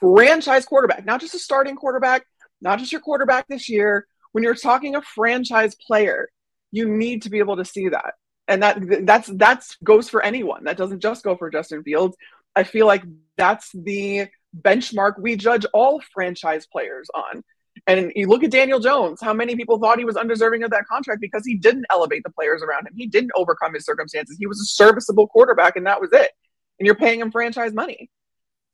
[0.00, 2.26] franchise quarterback, not just a starting quarterback,
[2.62, 6.30] not just your quarterback this year, when you're talking a franchise player,
[6.72, 8.14] you need to be able to see that.
[8.48, 10.64] And that that's that's goes for anyone.
[10.64, 12.16] That doesn't just go for Justin Fields.
[12.54, 13.04] I feel like
[13.36, 17.44] that's the benchmark we judge all franchise players on.
[17.86, 20.86] And you look at Daniel Jones, how many people thought he was undeserving of that
[20.86, 22.94] contract because he didn't elevate the players around him.
[22.96, 24.36] He didn't overcome his circumstances.
[24.38, 26.30] He was a serviceable quarterback, and that was it.
[26.78, 28.10] And you're paying him franchise money.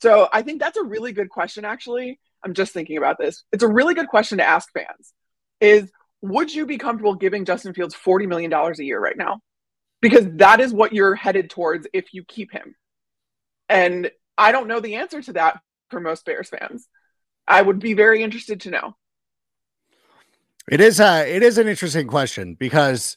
[0.00, 2.18] So I think that's a really good question, actually.
[2.44, 3.44] I'm just thinking about this.
[3.52, 5.12] It's a really good question to ask fans
[5.60, 5.90] is
[6.22, 9.40] would you be comfortable giving Justin Fields $40 million a year right now?
[10.00, 12.74] Because that is what you're headed towards if you keep him.
[13.68, 16.88] And I don't know the answer to that for most Bears fans.
[17.46, 18.96] I would be very interested to know.
[20.70, 23.16] It is a it is an interesting question because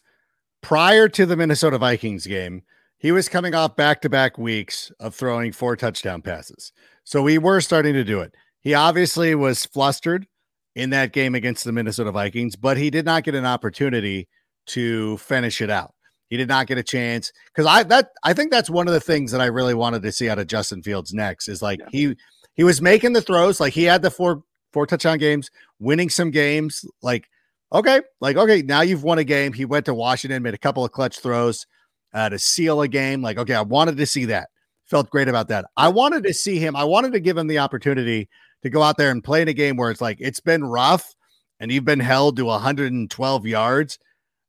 [0.62, 2.63] prior to the Minnesota Vikings game,
[2.97, 6.71] he was coming off back-to-back weeks of throwing four touchdown passes.
[7.03, 8.34] So we were starting to do it.
[8.62, 10.25] He obviously was flustered
[10.73, 14.27] in that game against the Minnesota Vikings, but he did not get an opportunity
[14.67, 15.93] to finish it out.
[16.29, 18.99] He did not get a chance because I that I think that's one of the
[18.99, 21.88] things that I really wanted to see out of Justin Fields next is like yeah.
[21.91, 22.15] he
[22.55, 24.43] he was making the throws, like he had the four
[24.75, 26.86] four touchdown games, winning some games.
[27.01, 27.29] Like,
[27.75, 29.53] okay, like okay, now you've won a game.
[29.53, 31.65] He went to Washington, made a couple of clutch throws
[32.13, 33.21] uh, to seal a game.
[33.21, 34.49] Like, okay, I wanted to see that.
[34.85, 35.65] Felt great about that.
[35.77, 36.75] I wanted to see him.
[36.75, 38.29] I wanted to give him the opportunity
[38.63, 41.13] to go out there and play in a game where it's like it's been rough
[41.59, 43.99] and you've been held to 112 yards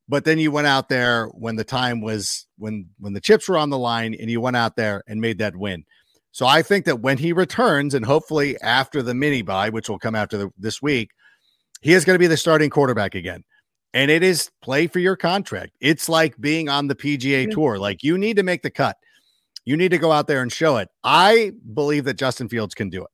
[0.09, 3.59] but then you went out there when the time was when when the chips were
[3.59, 5.85] on the line and you went out there and made that win
[6.37, 9.99] so I think that when he returns, and hopefully after the mini buy, which will
[9.99, 11.12] come after the, this week,
[11.87, 13.44] he is going to be the starting quarterback again.
[13.94, 15.77] And it is play for your contract.
[15.81, 17.79] It's like being on the PGA tour.
[17.79, 18.96] Like you need to make the cut.
[19.64, 20.88] You need to go out there and show it.
[21.05, 23.11] I believe that Justin Fields can do it.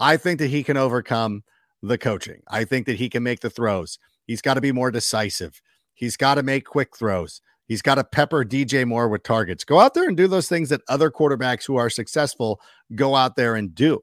[0.00, 1.44] I think that he can overcome
[1.80, 2.42] the coaching.
[2.48, 4.00] I think that he can make the throws.
[4.26, 5.62] He's got to be more decisive.
[5.94, 7.40] He's got to make quick throws.
[7.68, 9.62] He's got to pepper DJ Moore with targets.
[9.62, 12.60] Go out there and do those things that other quarterbacks who are successful
[12.96, 14.02] go out there and do.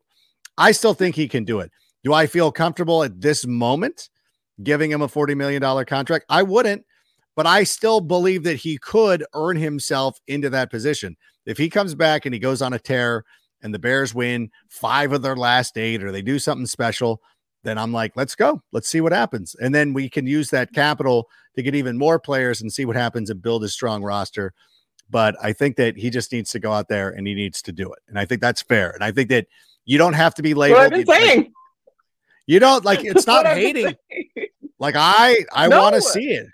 [0.58, 1.70] I still think he can do it.
[2.06, 4.10] Do I feel comfortable at this moment
[4.62, 6.26] giving him a $40 million contract?
[6.30, 6.86] I wouldn't,
[7.36, 11.18] but I still believe that he could earn himself into that position.
[11.48, 13.26] If he comes back and he goes on a tear
[13.64, 17.24] and the Bears win five of their last eight or they do something special,
[17.64, 18.62] then I'm like, let's go.
[18.72, 19.56] Let's see what happens.
[19.56, 22.96] And then we can use that capital to get even more players and see what
[22.96, 24.54] happens and build a strong roster.
[25.10, 27.72] But I think that he just needs to go out there and he needs to
[27.72, 28.00] do it.
[28.08, 28.92] And I think that's fair.
[28.92, 29.48] And I think that
[29.86, 30.78] you don't have to be labeled.
[30.78, 31.54] What I've been saying.
[32.48, 33.96] You don't like it's not hating.
[34.80, 35.82] Like I I no.
[35.82, 36.48] want to see it.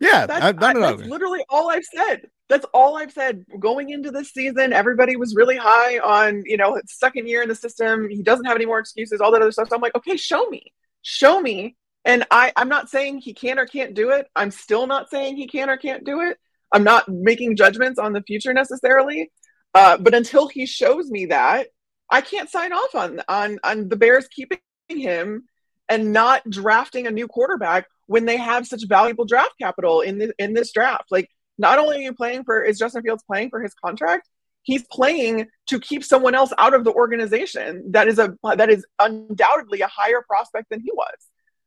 [0.00, 2.28] Yeah, that's, I, I, that's literally all I've said.
[2.48, 3.44] That's all I've said.
[3.58, 7.54] Going into this season, everybody was really high on, you know, second year in the
[7.54, 8.08] system.
[8.08, 9.68] He doesn't have any more excuses, all that other stuff.
[9.68, 10.72] So I'm like, okay, show me.
[11.02, 11.76] Show me
[12.08, 14.26] and I, I'm not saying he can or can't do it.
[14.34, 16.38] I'm still not saying he can or can't do it.
[16.72, 19.30] I'm not making judgments on the future necessarily.
[19.74, 21.68] Uh, but until he shows me that,
[22.10, 25.44] I can't sign off on on on the Bears keeping him
[25.88, 30.32] and not drafting a new quarterback when they have such valuable draft capital in this
[30.38, 31.06] in this draft.
[31.10, 31.28] Like,
[31.58, 34.28] not only are you playing for is Justin Fields playing for his contract,
[34.62, 38.84] he's playing to keep someone else out of the organization that is a that is
[38.98, 41.16] undoubtedly a higher prospect than he was.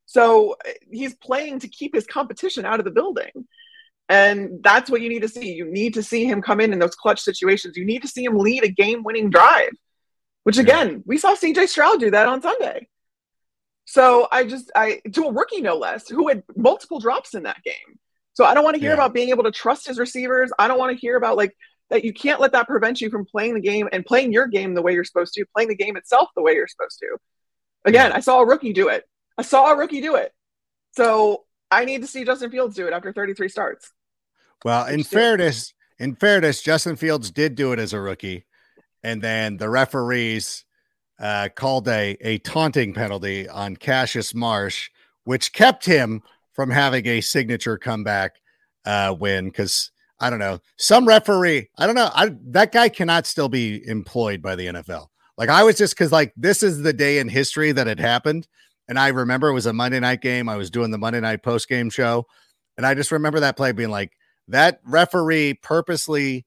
[0.06, 0.58] So
[0.92, 3.32] he's playing to keep his competition out of the building.
[4.10, 5.54] And that's what you need to see.
[5.54, 7.78] You need to see him come in in those clutch situations.
[7.78, 9.72] You need to see him lead a game winning drive,
[10.44, 12.88] which again, we saw CJ Stroud do that on Sunday.
[13.86, 17.62] So I just, I, to a rookie no less, who had multiple drops in that
[17.64, 18.00] game.
[18.34, 18.96] So I don't want to hear yeah.
[18.96, 20.52] about being able to trust his receivers.
[20.58, 21.56] I don't want to hear about like
[21.90, 24.74] that you can't let that prevent you from playing the game and playing your game
[24.74, 27.18] the way you're supposed to, playing the game itself the way you're supposed to.
[27.84, 29.04] Again, I saw a rookie do it.
[29.38, 30.32] I saw a rookie do it.
[30.92, 33.92] So I need to see Justin Fields do it after 33 starts.
[34.64, 38.46] Well, in fairness, in fairness, Justin Fields did do it as a rookie,
[39.04, 40.66] and then the referees
[41.20, 44.90] uh, called a a taunting penalty on Cassius Marsh,
[45.24, 46.22] which kept him
[46.54, 48.36] from having a signature comeback
[48.86, 50.60] uh, win because I don't know.
[50.78, 52.10] Some referee, I don't know.
[52.14, 55.08] I, that guy cannot still be employed by the NFL.
[55.38, 58.48] Like I was just because like this is the day in history that it happened.
[58.88, 60.50] And I remember it was a Monday night game.
[60.50, 62.26] I was doing the Monday night post game show.
[62.78, 64.12] And I just remember that play being like,
[64.48, 66.46] that referee purposely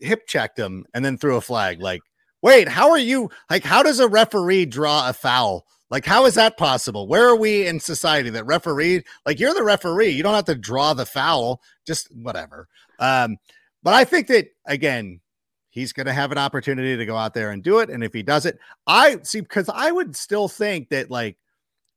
[0.00, 1.80] hip checked him and then threw a flag.
[1.80, 2.00] Like,
[2.42, 3.30] wait, how are you?
[3.48, 5.66] Like, how does a referee draw a foul?
[5.90, 7.08] Like, how is that possible?
[7.08, 10.54] Where are we in society that referee, like, you're the referee, you don't have to
[10.54, 12.68] draw the foul, just whatever.
[13.00, 13.38] Um,
[13.82, 15.20] but I think that, again,
[15.70, 17.90] he's going to have an opportunity to go out there and do it.
[17.90, 21.36] And if he does it, I see, because I would still think that, like,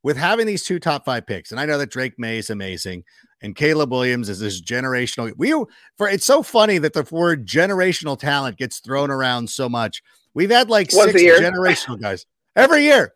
[0.03, 3.03] with having these two top five picks, and I know that Drake Maye is amazing,
[3.41, 5.33] and Caleb Williams is this generational.
[5.37, 5.51] We
[5.97, 10.03] for it's so funny that the word generational talent gets thrown around so much.
[10.33, 12.25] We've had like Once six generational guys
[12.55, 13.13] every year.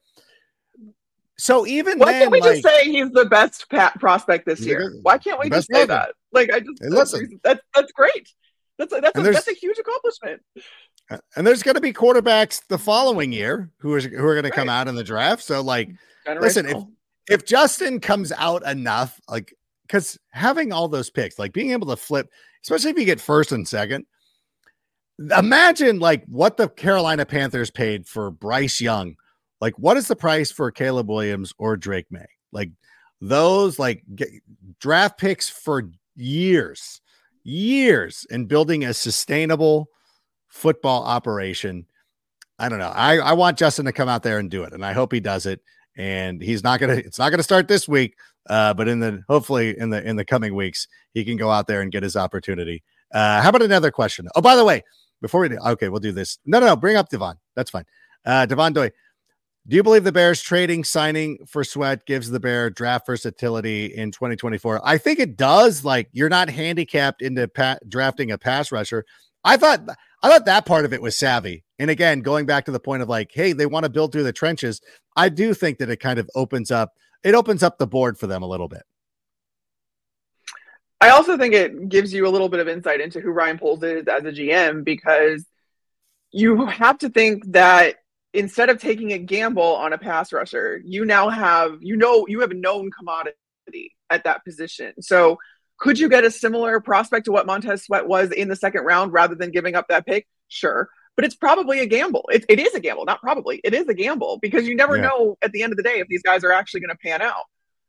[1.40, 4.94] So even Why then, can't we like, just say he's the best prospect this year?
[5.04, 5.88] Why can't we just say ever.
[5.88, 6.16] that?
[6.32, 7.40] Like I just Hey, listen.
[7.44, 8.28] that's that's great.
[8.80, 10.42] That's a, that's a, that's a huge accomplishment.
[11.36, 14.52] and there's going to be quarterbacks the following year who are who are going to
[14.52, 14.82] come Right.
[14.82, 15.44] out in the draft.
[15.44, 15.96] So like, mm-hmm.
[16.42, 16.76] Listen, if-
[17.30, 19.54] if Justin comes out enough, like,
[19.84, 22.30] because having all those picks, like being able to flip,
[22.64, 24.06] especially if you get first and second,
[25.38, 29.16] imagine like what the Carolina Panthers paid for Bryce Young.
[29.60, 32.26] Like, what is the price for Caleb Williams or Drake Maye?
[32.52, 32.72] Like,
[33.20, 34.30] those like get,
[34.80, 37.02] draft picks for years,
[37.44, 39.90] years, in building a sustainable
[40.48, 41.88] football operation.
[42.60, 42.94] I don't know.
[42.94, 45.20] I, I want Justin to come out there and do it, and I hope he
[45.20, 45.62] does it
[45.98, 48.16] and he's not gonna it's not gonna start this week
[48.50, 51.68] uh but in the hopefully in the in the coming weeks he can go out
[51.68, 52.84] there and get his opportunity.
[53.14, 54.28] Uh how about another question?
[54.36, 54.84] Oh by the way
[55.22, 56.38] before we do okay we'll do this.
[56.46, 57.38] No no no bring up devon.
[57.56, 57.86] That's fine.
[58.26, 58.92] Uh devon doy
[59.68, 64.12] do you believe the bears trading signing for sweat gives the bear draft versatility in
[64.12, 69.04] 2024 i think it does like you're not handicapped into pa- drafting a pass rusher
[69.48, 69.82] i thought
[70.22, 73.02] i thought that part of it was savvy and again going back to the point
[73.02, 74.82] of like hey they want to build through the trenches
[75.18, 76.94] I do think that it kind of opens up
[77.24, 78.84] it opens up the board for them a little bit.
[81.02, 83.84] I also think it gives you a little bit of insight into who Ryan Poles
[83.84, 85.44] is as a GM because
[86.32, 87.96] you have to think that
[88.34, 92.40] instead of taking a gamble on a pass rusher, you now have you know you
[92.42, 93.34] have known commodity
[94.10, 94.94] at that position.
[95.02, 95.38] So
[95.78, 99.14] could you get a similar prospect to what Montez Sweat was in the second round
[99.14, 100.28] rather than giving up that pick?
[100.48, 100.90] Sure.
[101.16, 102.30] But it's probably a gamble.
[102.32, 103.60] It, it is a gamble, not probably.
[103.64, 105.04] It is a gamble because you never Yeah.
[105.04, 107.22] know at the end of the day if these guys are actually going to pan
[107.22, 107.44] out.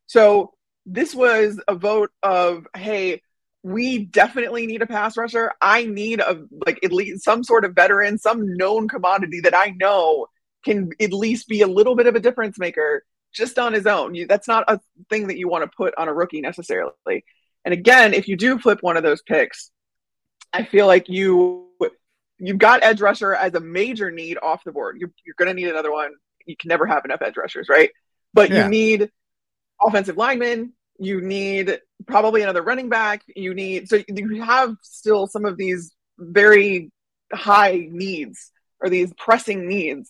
[0.07, 0.55] So
[0.87, 3.21] this was a vote of, hey,
[3.63, 5.53] we definitely need a pass rusher.
[5.61, 9.75] I need a like at least some sort of veteran, some known commodity that I
[9.79, 10.27] know
[10.65, 14.15] can at least be a little bit of a difference maker just on his own.
[14.15, 14.81] You, that's not a
[15.11, 17.25] thing that you want to put on a rookie necessarily.
[17.65, 19.71] And again, if you do flip one of those picks,
[20.53, 21.67] I feel like you
[22.41, 24.97] you've got edge rusher as a major need off the board.
[24.99, 26.13] You're, you're going to need another one.
[26.47, 27.91] You can never have enough edge rushers, right?
[28.33, 28.65] But Yeah.
[28.65, 29.11] you need
[29.83, 30.73] offensive linemen.
[31.01, 33.23] You need probably another running back.
[33.35, 36.91] You need so you have still some of these very
[37.33, 40.09] high needs or these pressing needs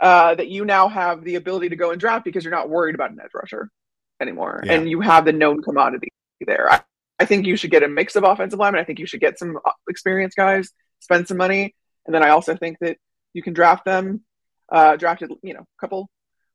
[0.00, 2.94] uh, that you now have the ability to go and draft because you're not worried
[2.94, 3.70] about an edge rusher
[4.20, 4.74] anymore, Yeah.
[4.74, 6.08] and you have the known commodity
[6.44, 6.70] there.
[6.70, 6.82] I,
[7.18, 8.80] I think you should get a mix of offensive linemen.
[8.80, 10.70] I think you should get some uh, experienced guys,
[11.00, 11.74] spend some money,
[12.06, 12.96] and then I also think that
[13.32, 14.22] you can draft them,
[14.70, 16.10] uh, drafted you know a couple,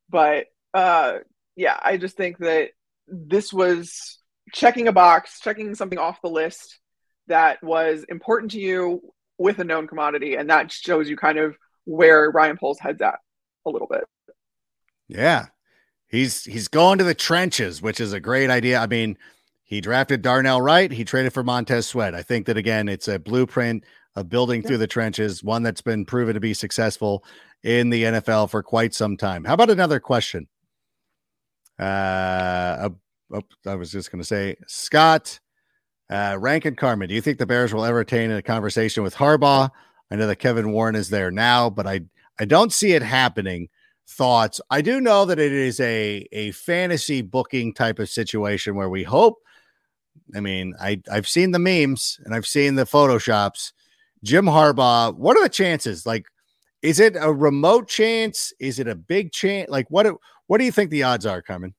[0.10, 1.20] but uh,
[1.56, 2.72] yeah, I just think that
[3.08, 4.20] this was
[4.54, 6.80] checking a box, checking something off the list
[7.28, 9.02] that was important to you
[9.38, 13.20] with a known commodity, and that shows you kind of where Ryan Poles heads at
[13.66, 14.04] a little bit.
[15.08, 15.48] Yeah.
[16.10, 18.80] He's he's going to the trenches, which is a great idea.
[18.80, 19.18] I mean,
[19.68, 22.16] he drafted Darnell Wright, he traded for Montez Sweat.
[22.16, 23.84] I think that again, it's a blueprint
[24.16, 27.24] of building through the trenches, one that's been proven to be successful
[27.64, 29.44] in the NFL for quite some time.
[29.44, 30.48] How about another question?
[31.78, 32.90] Uh,
[33.34, 35.40] oh, I was just going to say, Scott,
[36.10, 39.70] uh, Rankin Carmen, do you think the Bears will ever attain a conversation with Harbaugh?
[40.10, 42.02] I know that Kevin Warren is there now, but I
[42.40, 43.68] I don't see it happening.
[44.08, 44.62] Thoughts?
[44.70, 49.04] I do know that it is a a fantasy booking type of situation where we
[49.04, 49.40] hope.
[50.36, 53.72] I mean, I I've seen the memes and I've seen the photoshops.
[54.24, 55.16] Jim Harbaugh.
[55.16, 56.06] What are the chances?
[56.06, 56.26] Like,
[56.82, 58.54] is it a remote chance?
[58.60, 59.70] Is it a big chance?
[59.70, 60.08] Like, what
[60.48, 61.74] what do you think the odds are, Carmen?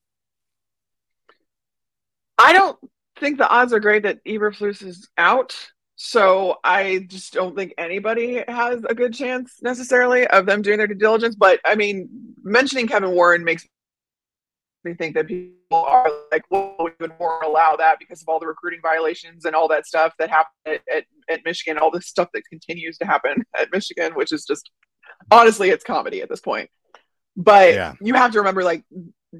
[2.38, 2.78] I don't
[3.18, 5.54] think the odds are great that Eberflus is out.
[5.96, 10.86] So I just don't think anybody has a good chance necessarily of them doing their
[10.86, 11.34] due diligence.
[11.34, 12.08] But I mean,
[12.44, 13.66] mentioning Kevin Warren makes
[14.84, 18.38] me think that people are like, "Well, we would more allow that because of all
[18.38, 22.00] the recruiting violations and all that stuff that happened at, at, at Michigan, all the
[22.00, 24.70] stuff that continues to happen at Michigan, which is just
[25.30, 26.70] honestly, it's comedy at this point.
[27.36, 27.94] But yeah.
[28.00, 28.84] you have to remember, like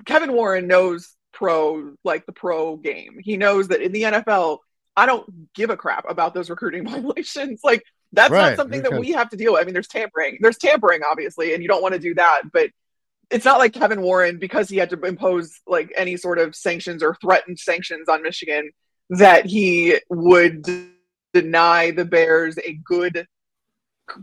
[0.07, 3.18] Kevin Warren knows pro, like the pro game.
[3.20, 4.59] He knows that in the NFL,
[4.97, 7.61] I don't give a crap about those recruiting violations.
[7.64, 7.82] Like
[8.12, 8.51] that's right.
[8.51, 8.91] not something okay.
[8.91, 9.62] that we have to deal with.
[9.62, 10.39] I mean, there's tampering.
[10.41, 12.43] There's tampering, obviously, and you don't want to do that.
[12.53, 12.70] But
[13.31, 17.03] it's not like Kevin Warren because he had to impose like any sort of sanctions
[17.03, 18.70] or threatened sanctions on Michigan
[19.11, 20.66] that he would
[21.33, 23.26] deny the Bears a good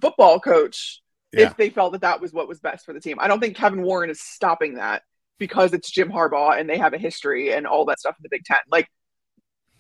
[0.02, 1.02] football coach
[1.32, 1.48] yeah.
[1.48, 3.18] if they felt that that was what was best for the team.
[3.20, 5.04] I don't think Kevin Warren is stopping that
[5.38, 8.30] because it's Jim Harbaugh and they have a history and all that stuff in the
[8.30, 8.58] Big Ten.
[8.72, 8.88] Like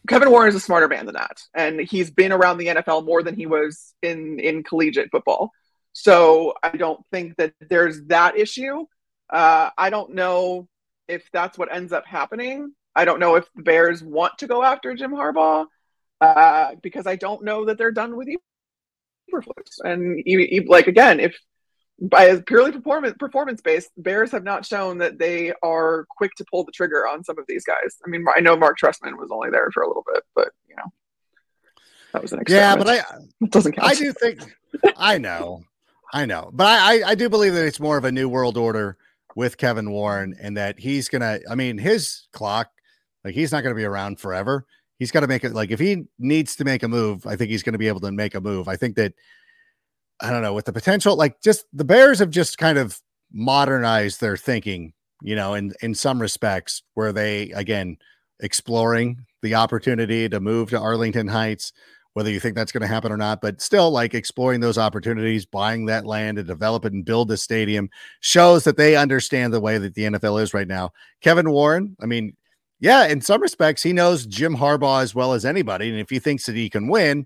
[0.07, 3.23] Kevin Warren is a smarter man than that, and he's been around the NFL more
[3.23, 5.51] than he was in in collegiate football.
[5.93, 8.86] So I don't think that there's that issue.
[9.30, 10.67] Uh, I don't know
[11.07, 12.73] if that's what ends up happening.
[12.95, 15.65] I don't know if the Bears want to go after Jim Harbaugh
[16.21, 18.30] uh, because I don't know that they're done with
[19.34, 19.80] Eberflus.
[19.84, 20.23] And
[20.67, 21.38] like again, if
[22.01, 26.63] by purely performance performance based, Bears have not shown that they are quick to pull
[26.63, 27.97] the trigger on some of these guys.
[28.05, 30.76] I mean, I know Mark Trestman was only there for a little bit, but you
[30.76, 30.91] know,
[32.13, 32.76] that was an yeah.
[32.76, 33.05] But I it
[33.51, 33.89] doesn't count.
[33.89, 34.39] I do think
[34.95, 35.63] I know,
[36.13, 38.57] I know, but I, I I do believe that it's more of a new world
[38.57, 38.97] order
[39.36, 41.39] with Kevin Warren, and that he's gonna.
[41.49, 42.71] I mean, his clock,
[43.23, 44.65] like he's not gonna be around forever.
[44.97, 45.53] He's got to make it.
[45.53, 47.99] Like if he needs to make a move, I think he's going to be able
[48.01, 48.67] to make a move.
[48.67, 49.13] I think that
[50.21, 52.99] I don't know, with the potential, like just the Bears have just kind of
[53.33, 57.97] modernized their thinking, you know, in in some respects, where they again
[58.39, 61.73] exploring the opportunity to move to Arlington Heights,
[62.16, 65.45] whether you think that's going to happen or not, but still like exploring those opportunities,
[65.45, 67.89] buying that land and develop it and build a stadium
[68.22, 70.91] shows that they understand the way that the NFL is right now.
[71.22, 72.36] Kevin Warren, I mean,
[72.80, 75.89] yeah, in some respects, he knows Jim Harbaugh as well as anybody.
[75.89, 77.26] And if he thinks that he can win,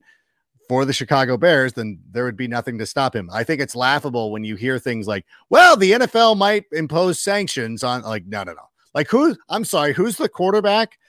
[0.70, 3.28] for the Chicago Bears, then there would be nothing to stop him.
[3.34, 7.84] I think it's laughable when you hear things like, well, the NFL might impose sanctions
[7.84, 8.70] on, like, no, no, no.
[8.94, 11.00] Like, who, I'm sorry, who's the quarterback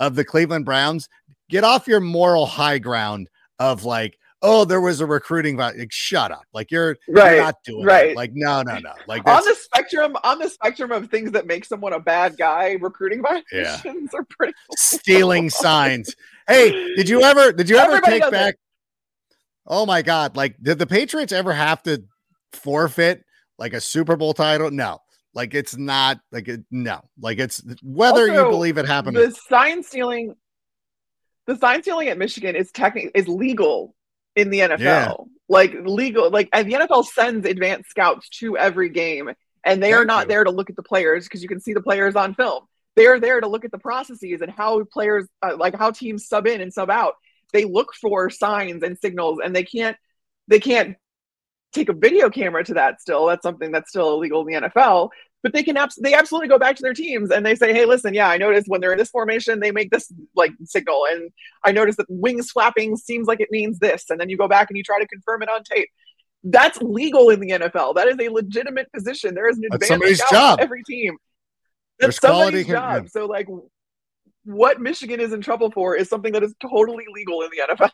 [0.00, 1.08] of the Cleveland Browns?
[1.48, 3.28] Get off your moral high ground
[3.58, 5.56] of like, oh, there was a recruiting.
[5.56, 6.44] Like, shut up.
[6.52, 8.16] Like, you're, right, you're not doing right.
[8.16, 8.92] Like, no, no, no.
[9.06, 12.72] Like, on the spectrum, on the spectrum of things that make someone a bad guy,
[12.80, 14.18] recruiting violations yeah.
[14.18, 16.14] are pretty stealing signs.
[16.48, 18.54] Hey, did you ever, did you ever take back?
[18.54, 18.60] It
[19.66, 20.36] Oh my God.
[20.36, 22.04] Like, did the Patriots ever have to
[22.52, 23.24] forfeit
[23.58, 24.70] like a Super Bowl title?
[24.70, 25.00] No.
[25.34, 27.00] Like, it's not like it, no.
[27.20, 29.16] Like, it's whether also, you believe it happened.
[29.16, 30.34] The sign stealing,
[31.46, 33.94] the sign stealing at Michigan is technically is legal
[34.34, 34.78] in the NFL.
[34.78, 35.14] Yeah.
[35.48, 39.30] Like, legal, like, the NFL sends advanced scouts to every game,
[39.62, 40.28] and they Thank are not you.
[40.28, 42.64] there to look at the players because you can see the players on film.
[42.96, 46.26] They are there to look at the processes and how players, uh, like, how teams
[46.26, 47.14] sub in and sub out
[47.52, 49.96] they look for signs and signals and they can't
[50.48, 50.96] they can't
[51.72, 55.10] take a video camera to that still that's something that's still illegal in the NFL
[55.42, 57.84] but they can abs- they absolutely go back to their teams and they say hey
[57.84, 61.30] listen yeah I noticed when they're in this formation they make this like signal and
[61.64, 64.70] I noticed that wings flapping seems like it means this and then you go back
[64.70, 65.88] and you try to confirm it on tape.
[66.44, 69.34] That's legal in the NFL that is a legitimate position.
[69.34, 70.58] There is an advantage job.
[70.60, 71.16] every team.
[71.98, 73.08] That's There's somebody's job.
[73.08, 73.48] So like
[74.44, 77.90] what Michigan is in trouble for is something that is totally legal in the NFL.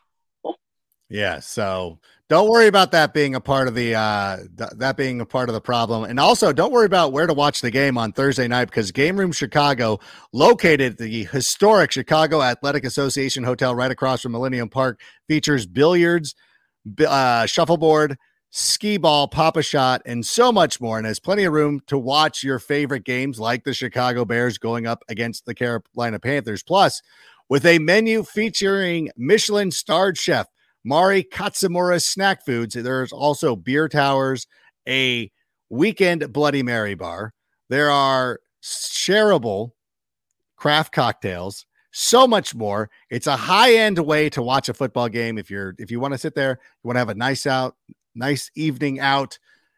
[1.13, 5.21] Yeah, so don't worry about that being a part of the uh th- that being
[5.21, 6.05] a part of the problem.
[6.05, 9.15] And also don't worry about where to watch the game on Thursday night because Game
[9.17, 9.99] Room Chicago,
[10.31, 16.33] located at the historic Chicago Athletic Association Hotel right across from Millennium Park, features billiards,
[17.07, 18.17] uh, shuffleboard,
[18.49, 20.97] skee ball, pop a shot, and so much more.
[20.97, 24.87] And has plenty of room to watch your favorite games like the Chicago Bears going
[24.87, 26.63] up against the Carolina Panthers.
[26.63, 27.03] Plus,
[27.49, 30.47] with a menu featuring Michelin starred chef
[30.83, 34.47] Mari Katsumura's snack foods, there's also beer towers,
[34.87, 35.31] a
[35.69, 37.33] weekend Bloody Mary bar.
[37.69, 39.71] There are shareable
[40.57, 42.89] craft cocktails so much more.
[43.09, 45.37] It's a high end way to watch a football game.
[45.37, 47.75] If you're if you want to sit there, you want to have a nice out,
[48.15, 49.37] nice evening out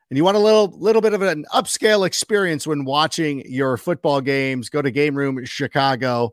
[0.09, 4.21] and you want a little little bit of an upscale experience when watching your football
[4.21, 6.31] games, go to Game Room Chicago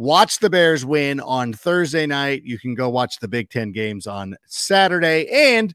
[0.00, 2.42] watch the Bears win on Thursday night.
[2.42, 5.28] You can go watch the Big Ten games on Saturday.
[5.30, 5.74] And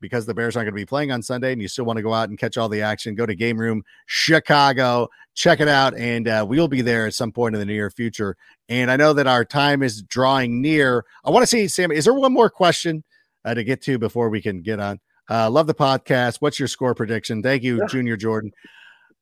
[0.00, 2.02] because the Bears aren't going to be playing on Sunday and you still want to
[2.02, 5.94] go out and catch all the action, go to Game Room Chicago, check it out.
[5.98, 8.38] And uh, we'll be there at some point in the near future.
[8.70, 11.04] And I know that our time is drawing near.
[11.22, 13.04] I want to see, Sam, is there one more question
[13.44, 14.98] uh, to get to before we can get on?
[15.28, 16.36] Uh, love the podcast.
[16.40, 17.42] What's your score prediction?
[17.42, 18.50] Thank you, Junior Jordan.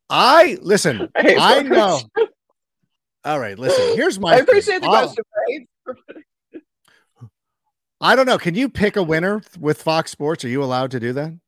[0.08, 2.00] I listen, I, I know.
[3.24, 3.96] All right, listen.
[3.96, 4.34] Here's my.
[4.34, 4.82] I appreciate thing.
[4.82, 5.24] the question.
[5.86, 6.62] Right?
[8.00, 8.38] I don't know.
[8.38, 10.44] Can you pick a winner with Fox Sports?
[10.44, 11.38] Are you allowed to do that?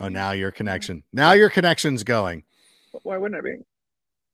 [0.00, 1.04] Oh, now your connection.
[1.12, 2.44] Now your connection's going.
[3.02, 3.56] Why wouldn't I be?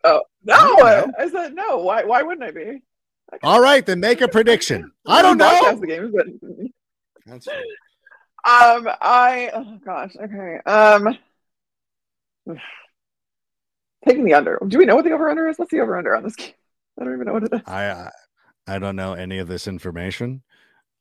[0.05, 0.55] Oh no!
[0.55, 1.79] I, I said no.
[1.79, 2.05] Why?
[2.05, 2.83] Why wouldn't I be?
[3.43, 4.93] All right, then make a prediction.
[5.07, 5.79] I don't know.
[5.79, 6.27] The games, but...
[7.27, 10.59] That's Um, I oh gosh, okay.
[10.65, 11.19] Um,
[14.09, 14.59] taking the under.
[14.67, 15.59] Do we know what the over under is?
[15.59, 16.53] What's the over under on this game?
[17.01, 17.61] I don't even know what it is.
[17.67, 18.11] I
[18.67, 20.43] I don't know any of this information.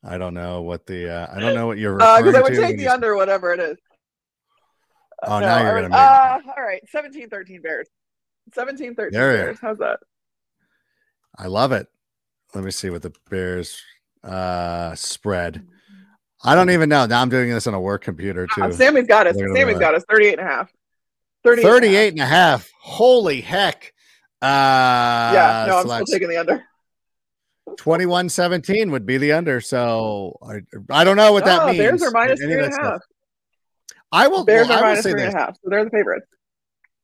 [0.04, 2.54] I don't know what the uh, I don't know what you're because uh, I would
[2.54, 3.78] take the under whatever it is.
[5.24, 5.98] Oh, uh, now no, you're gonna make.
[5.98, 7.88] Uh, all right, 17 13 Bears.
[8.54, 9.58] 17 13 Bears.
[9.60, 10.00] How's that?
[11.38, 11.88] I love it.
[12.54, 13.82] Let me see what the Bears
[14.24, 15.66] uh spread.
[16.44, 17.06] I don't even know.
[17.08, 18.64] Now I'm doing this on a work computer too.
[18.64, 19.36] Uh, Sammy's got us.
[19.36, 20.72] Sammy's got us 38 and a half.
[21.48, 22.70] 38, 38 and a half.
[22.82, 23.94] Holy heck.
[24.42, 26.64] Uh, yeah, no, I'm still taking the under.
[27.78, 29.62] 21 17 would be the under.
[29.62, 31.78] So I, I don't know what that means.
[31.78, 33.02] Bears are minus three and a half.
[34.12, 34.46] I will.
[34.46, 35.56] Bears well, are minus three and a half.
[35.56, 36.28] So they're the favorites.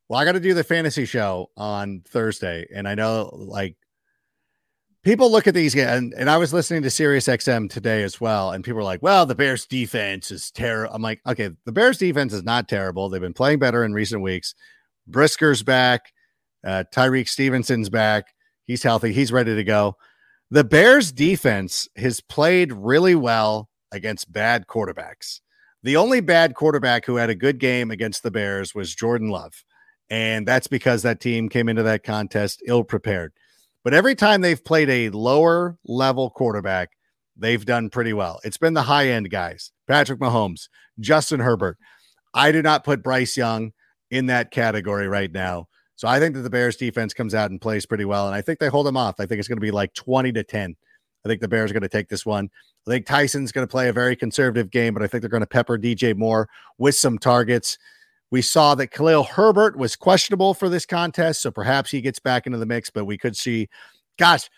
[0.07, 2.67] Well, I got to do the fantasy show on Thursday.
[2.73, 3.75] And I know like
[5.03, 8.51] people look at these and, and I was listening to Sirius XM today as well,
[8.51, 11.97] and people were like, "Well, the Bears defense is terrible." I'm like, "Okay, the Bears
[11.97, 13.09] defense is not terrible.
[13.09, 14.55] They've been playing better in recent weeks.
[15.07, 16.13] Brisker's back,
[16.65, 18.25] uh, Tyrique Stevenson's back.
[18.65, 19.13] He's healthy.
[19.13, 19.97] He's ready to go.
[20.49, 25.41] The Bears defense has played really well against bad quarterbacks.
[25.83, 29.63] The only bad quarterback who had a good game against the Bears was Jordan Love."
[30.09, 33.33] And that's because that team came into that contest ill prepared.
[33.83, 36.91] But every time they've played a lower level quarterback,
[37.35, 38.39] they've done pretty well.
[38.43, 40.69] It's been the high end guys Patrick Mahomes,
[40.99, 41.77] Justin Herbert.
[42.33, 43.73] I do not put Bryce Young
[44.09, 45.67] in that category right now.
[45.95, 48.27] So I think that the Bears defense comes out and plays pretty well.
[48.27, 49.19] And I think they hold them off.
[49.19, 50.75] I think it's going to be like 20 to 10.
[51.23, 52.49] I think the Bears are going to take this one.
[52.85, 55.41] I think Tyson's going to play a very conservative game, but I think they're going
[55.41, 57.77] to pepper DJ Moore with some targets.
[58.33, 62.47] We saw that Khalil Herbert was questionable for this contest, so perhaps he gets back
[62.47, 63.69] into the mix, but we could see,
[64.17, 64.49] gosh,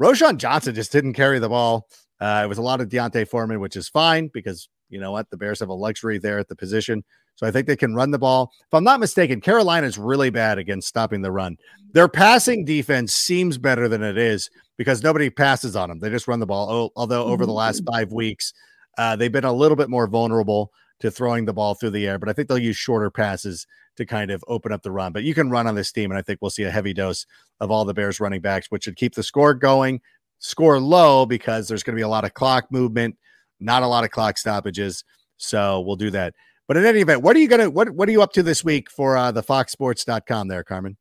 [0.00, 1.88] Roschon Johnson just didn't carry the ball.
[2.20, 5.28] Uh, it was a lot of D'Onta Foreman, which is fine because you know what?
[5.30, 7.02] The Bears have a luxury there at the position.
[7.34, 8.52] So I think they can run the ball.
[8.68, 11.56] If I'm not mistaken, Carolina is really bad against stopping the run.
[11.90, 15.98] Their passing defense seems better than it is because nobody passes on them.
[15.98, 16.92] They just run the ball.
[16.94, 17.96] Although over the last mm-hmm.
[17.96, 18.52] five weeks,
[18.96, 20.70] uh, they've been a little bit more vulnerable
[21.00, 23.66] to throwing the ball through the air, but I think they'll use shorter passes
[23.96, 25.12] to kind of open up the run.
[25.12, 27.26] But you can run on this team, and I think we'll see a heavy dose
[27.60, 30.00] of all the Bears running backs, which should keep the score going,
[30.38, 33.16] score low because there's going to be a lot of clock movement,
[33.60, 35.04] not a lot of clock stoppages.
[35.36, 36.34] So we'll do that.
[36.66, 38.64] But in any event, what are you gonna what what are you up to this
[38.64, 40.96] week for uh, the foxsports.com there, Carmen?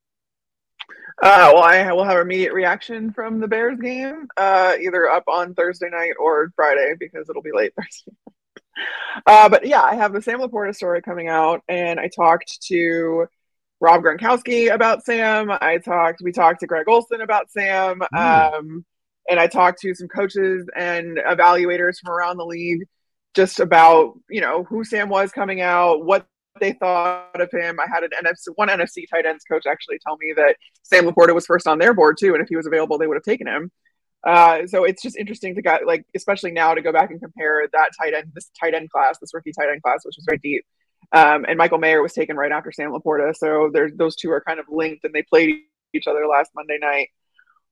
[1.21, 5.53] Uh, well, I will have immediate reaction from the Bears game, uh, either up on
[5.53, 8.11] Thursday night or Friday because it'll be late Thursday.
[9.25, 13.27] Uh, but yeah, I have the Sam LaPorta story coming out, and I talked to
[13.79, 15.51] Rob Gronkowski about Sam.
[15.51, 18.53] I talked, we talked to Greg Olsen about Sam, mm.
[18.57, 18.85] um,
[19.29, 22.85] and I talked to some coaches and evaluators from around the league
[23.33, 26.27] just about you know who Sam was coming out, what
[26.59, 27.79] they thought of him.
[27.79, 31.33] I had an NFC, one NFC tight ends coach actually tell me that Sam LaPorta
[31.33, 33.47] was first on their board too, and if he was available, they would have taken
[33.47, 33.71] him.
[34.25, 37.67] Uh, so it's just interesting to get like, especially now to go back and compare
[37.71, 40.39] that tight end, this tight end class, this rookie tight end class, which was very
[40.39, 40.63] deep.
[41.11, 43.35] Um, and Michael Mayer was taken right after Sam LaPorta.
[43.35, 45.55] So there's those two are kind of linked and they played
[45.93, 47.09] each other last Monday night,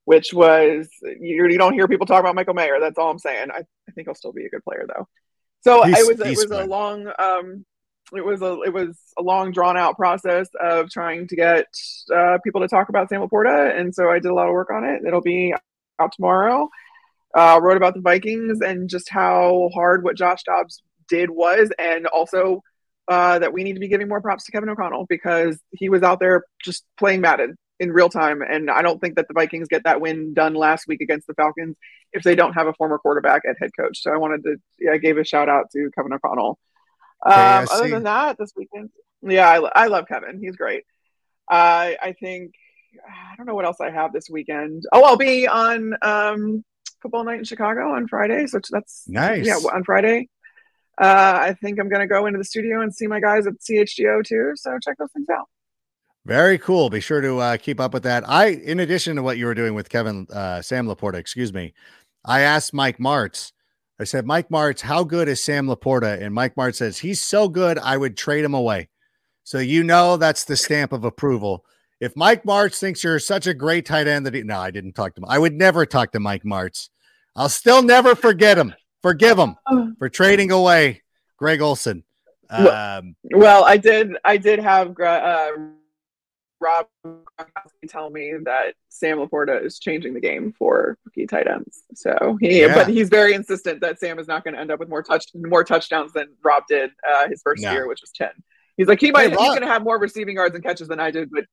[0.05, 2.79] which was, you, you don't hear people talk about Michael Mayer.
[2.79, 3.49] That's all I'm saying.
[3.51, 5.07] I, I think he'll still be a good player though.
[5.61, 7.65] So he's, it was, it was a long, um,
[8.13, 11.65] it was a it was a long drawn out process of trying to get
[12.13, 14.69] uh, people to talk about Sam LaPorta, and so I did a lot of work
[14.69, 15.03] on it.
[15.07, 15.53] It'll be
[15.99, 16.69] out tomorrow.
[17.33, 22.05] Uh, wrote about the Vikings and just how hard what Josh Dobbs did was, and
[22.07, 22.61] also
[23.07, 26.03] uh, that we need to be giving more props to Kevin O'Connell because he was
[26.03, 28.41] out there just playing Madden in real time.
[28.41, 31.33] And I don't think that the Vikings get that win done last week against the
[31.33, 31.75] Falcons
[32.13, 34.01] if they don't have a former quarterback at head coach.
[34.01, 36.59] So I wanted to, yeah, I gave a shout out to Kevin O'Connell.
[37.25, 38.89] Um, other than that, this weekend,
[39.23, 40.39] yeah, I, I love Kevin.
[40.41, 40.83] He's great.
[41.49, 42.53] Uh, I think
[43.07, 44.83] I don't know what else I have this weekend.
[44.91, 46.63] Oh, I'll be on um,
[47.01, 48.47] football night in Chicago on Friday.
[48.47, 49.45] So that's nice.
[49.45, 50.29] Yeah, on Friday.
[50.99, 53.53] Uh, I think I'm going to go into the studio and see my guys at
[53.59, 54.51] CHGO too.
[54.55, 55.47] So check those things out.
[56.25, 56.89] Very cool.
[56.89, 58.27] Be sure to uh, keep up with that.
[58.29, 61.73] I, in addition to what you were doing with Kevin uh, Sam Laporta, excuse me,
[62.23, 63.53] I asked Mike Martz.
[63.99, 66.21] I said, Mike Martz, how good is Sam Laporta?
[66.21, 68.89] And Mike Martz says he's so good, I would trade him away.
[69.43, 71.65] So you know that's the stamp of approval.
[72.01, 74.93] If Mike Martz thinks you're such a great tight end that he, no, I didn't
[74.93, 75.25] talk to him.
[75.29, 76.89] I would never talk to Mike Martz.
[77.35, 78.73] I'll still never forget him.
[79.03, 79.55] Forgive him
[79.99, 81.03] for trading away
[81.37, 82.03] Greg Olsen.
[82.49, 84.17] Um, well, I did.
[84.25, 85.51] I did have uh,
[86.59, 86.87] Rob
[87.87, 91.83] tell me that Sam Laporta is changing the game for rookie tight ends.
[91.95, 92.75] So he, yeah.
[92.75, 95.25] but he's very insistent that Sam is not going to end up with more touch,
[95.35, 97.71] more touchdowns than Rob did uh, his first no.
[97.71, 98.31] year, which was ten.
[98.77, 100.99] He's like he might, hey, he's going to have more receiving yards and catches than
[100.99, 101.45] I did, but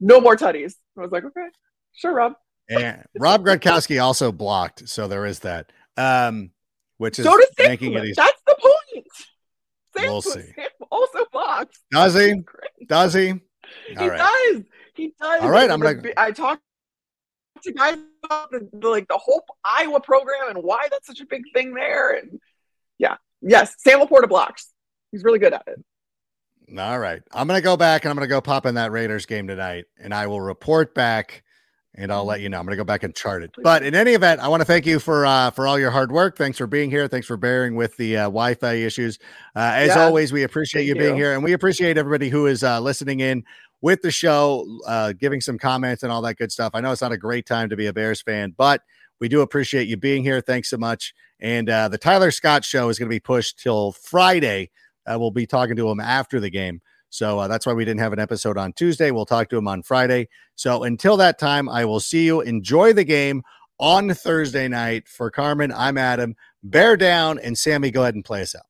[0.00, 0.74] no more tutties.
[0.96, 1.46] I was like, okay,
[1.92, 2.34] sure, Rob.
[2.68, 5.72] and Rob Gronkowski also blocked, so there is that.
[5.96, 6.50] Um,
[6.98, 8.14] which is so making it easy.
[8.16, 9.06] That's the point.
[9.96, 10.52] Sam, we'll see.
[10.54, 11.80] Sam also blocks.
[11.90, 12.42] Does he?
[12.86, 13.30] Does he?
[13.30, 13.38] All
[13.98, 14.18] he right.
[14.18, 14.62] does.
[14.94, 15.42] He does.
[15.42, 16.00] All right, I'm gonna.
[16.16, 16.62] I talked
[17.62, 21.26] to guys about the, the, like the Hope Iowa program and why that's such a
[21.26, 22.16] big thing there.
[22.16, 22.40] And
[22.98, 24.70] yeah, yes, Sam Laporta blocks.
[25.12, 25.84] He's really good at it.
[26.78, 29.46] All right, I'm gonna go back and I'm gonna go pop in that Raiders game
[29.46, 31.44] tonight, and I will report back
[31.96, 32.58] and I'll let you know.
[32.58, 33.54] I'm going to go back and chart it.
[33.62, 36.10] But in any event, I want to thank you for uh, for all your hard
[36.10, 36.36] work.
[36.36, 37.06] Thanks for being here.
[37.06, 39.18] Thanks for bearing with the uh, Wi-Fi issues.
[39.54, 40.04] Uh, as yeah.
[40.04, 43.20] always, we appreciate you, you being here, and we appreciate everybody who is uh, listening
[43.20, 43.44] in
[43.80, 46.72] with the show, uh, giving some comments and all that good stuff.
[46.74, 48.82] I know it's not a great time to be a Bears fan, but
[49.20, 50.40] we do appreciate you being here.
[50.40, 51.14] Thanks so much.
[51.38, 54.70] And uh, the Tyler Scott show is going to be pushed till Friday.
[55.06, 56.80] We'll be talking to him after the game.
[57.10, 59.12] So uh, that's why we didn't have an episode on Tuesday.
[59.12, 60.28] We'll talk to him on Friday.
[60.56, 62.40] So until that time, I will see you.
[62.40, 63.42] Enjoy the game
[63.78, 65.06] on Thursday night.
[65.08, 66.34] For Carmen, I'm Adam.
[66.64, 68.64] Bear down, and Sammy, go ahead and play us out.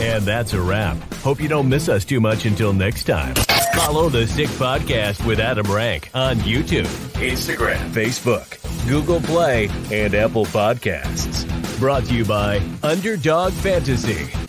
[0.00, 0.96] And that's a wrap.
[1.16, 3.34] Hope you don't miss us too much until next time.
[3.74, 8.58] Follow the Sick Podcast with Adam Rank on YouTube, Instagram, Facebook,
[8.88, 11.65] Google Play, and Apple Podcasts.
[11.78, 14.45] Brought to you by Underdog Fantasy.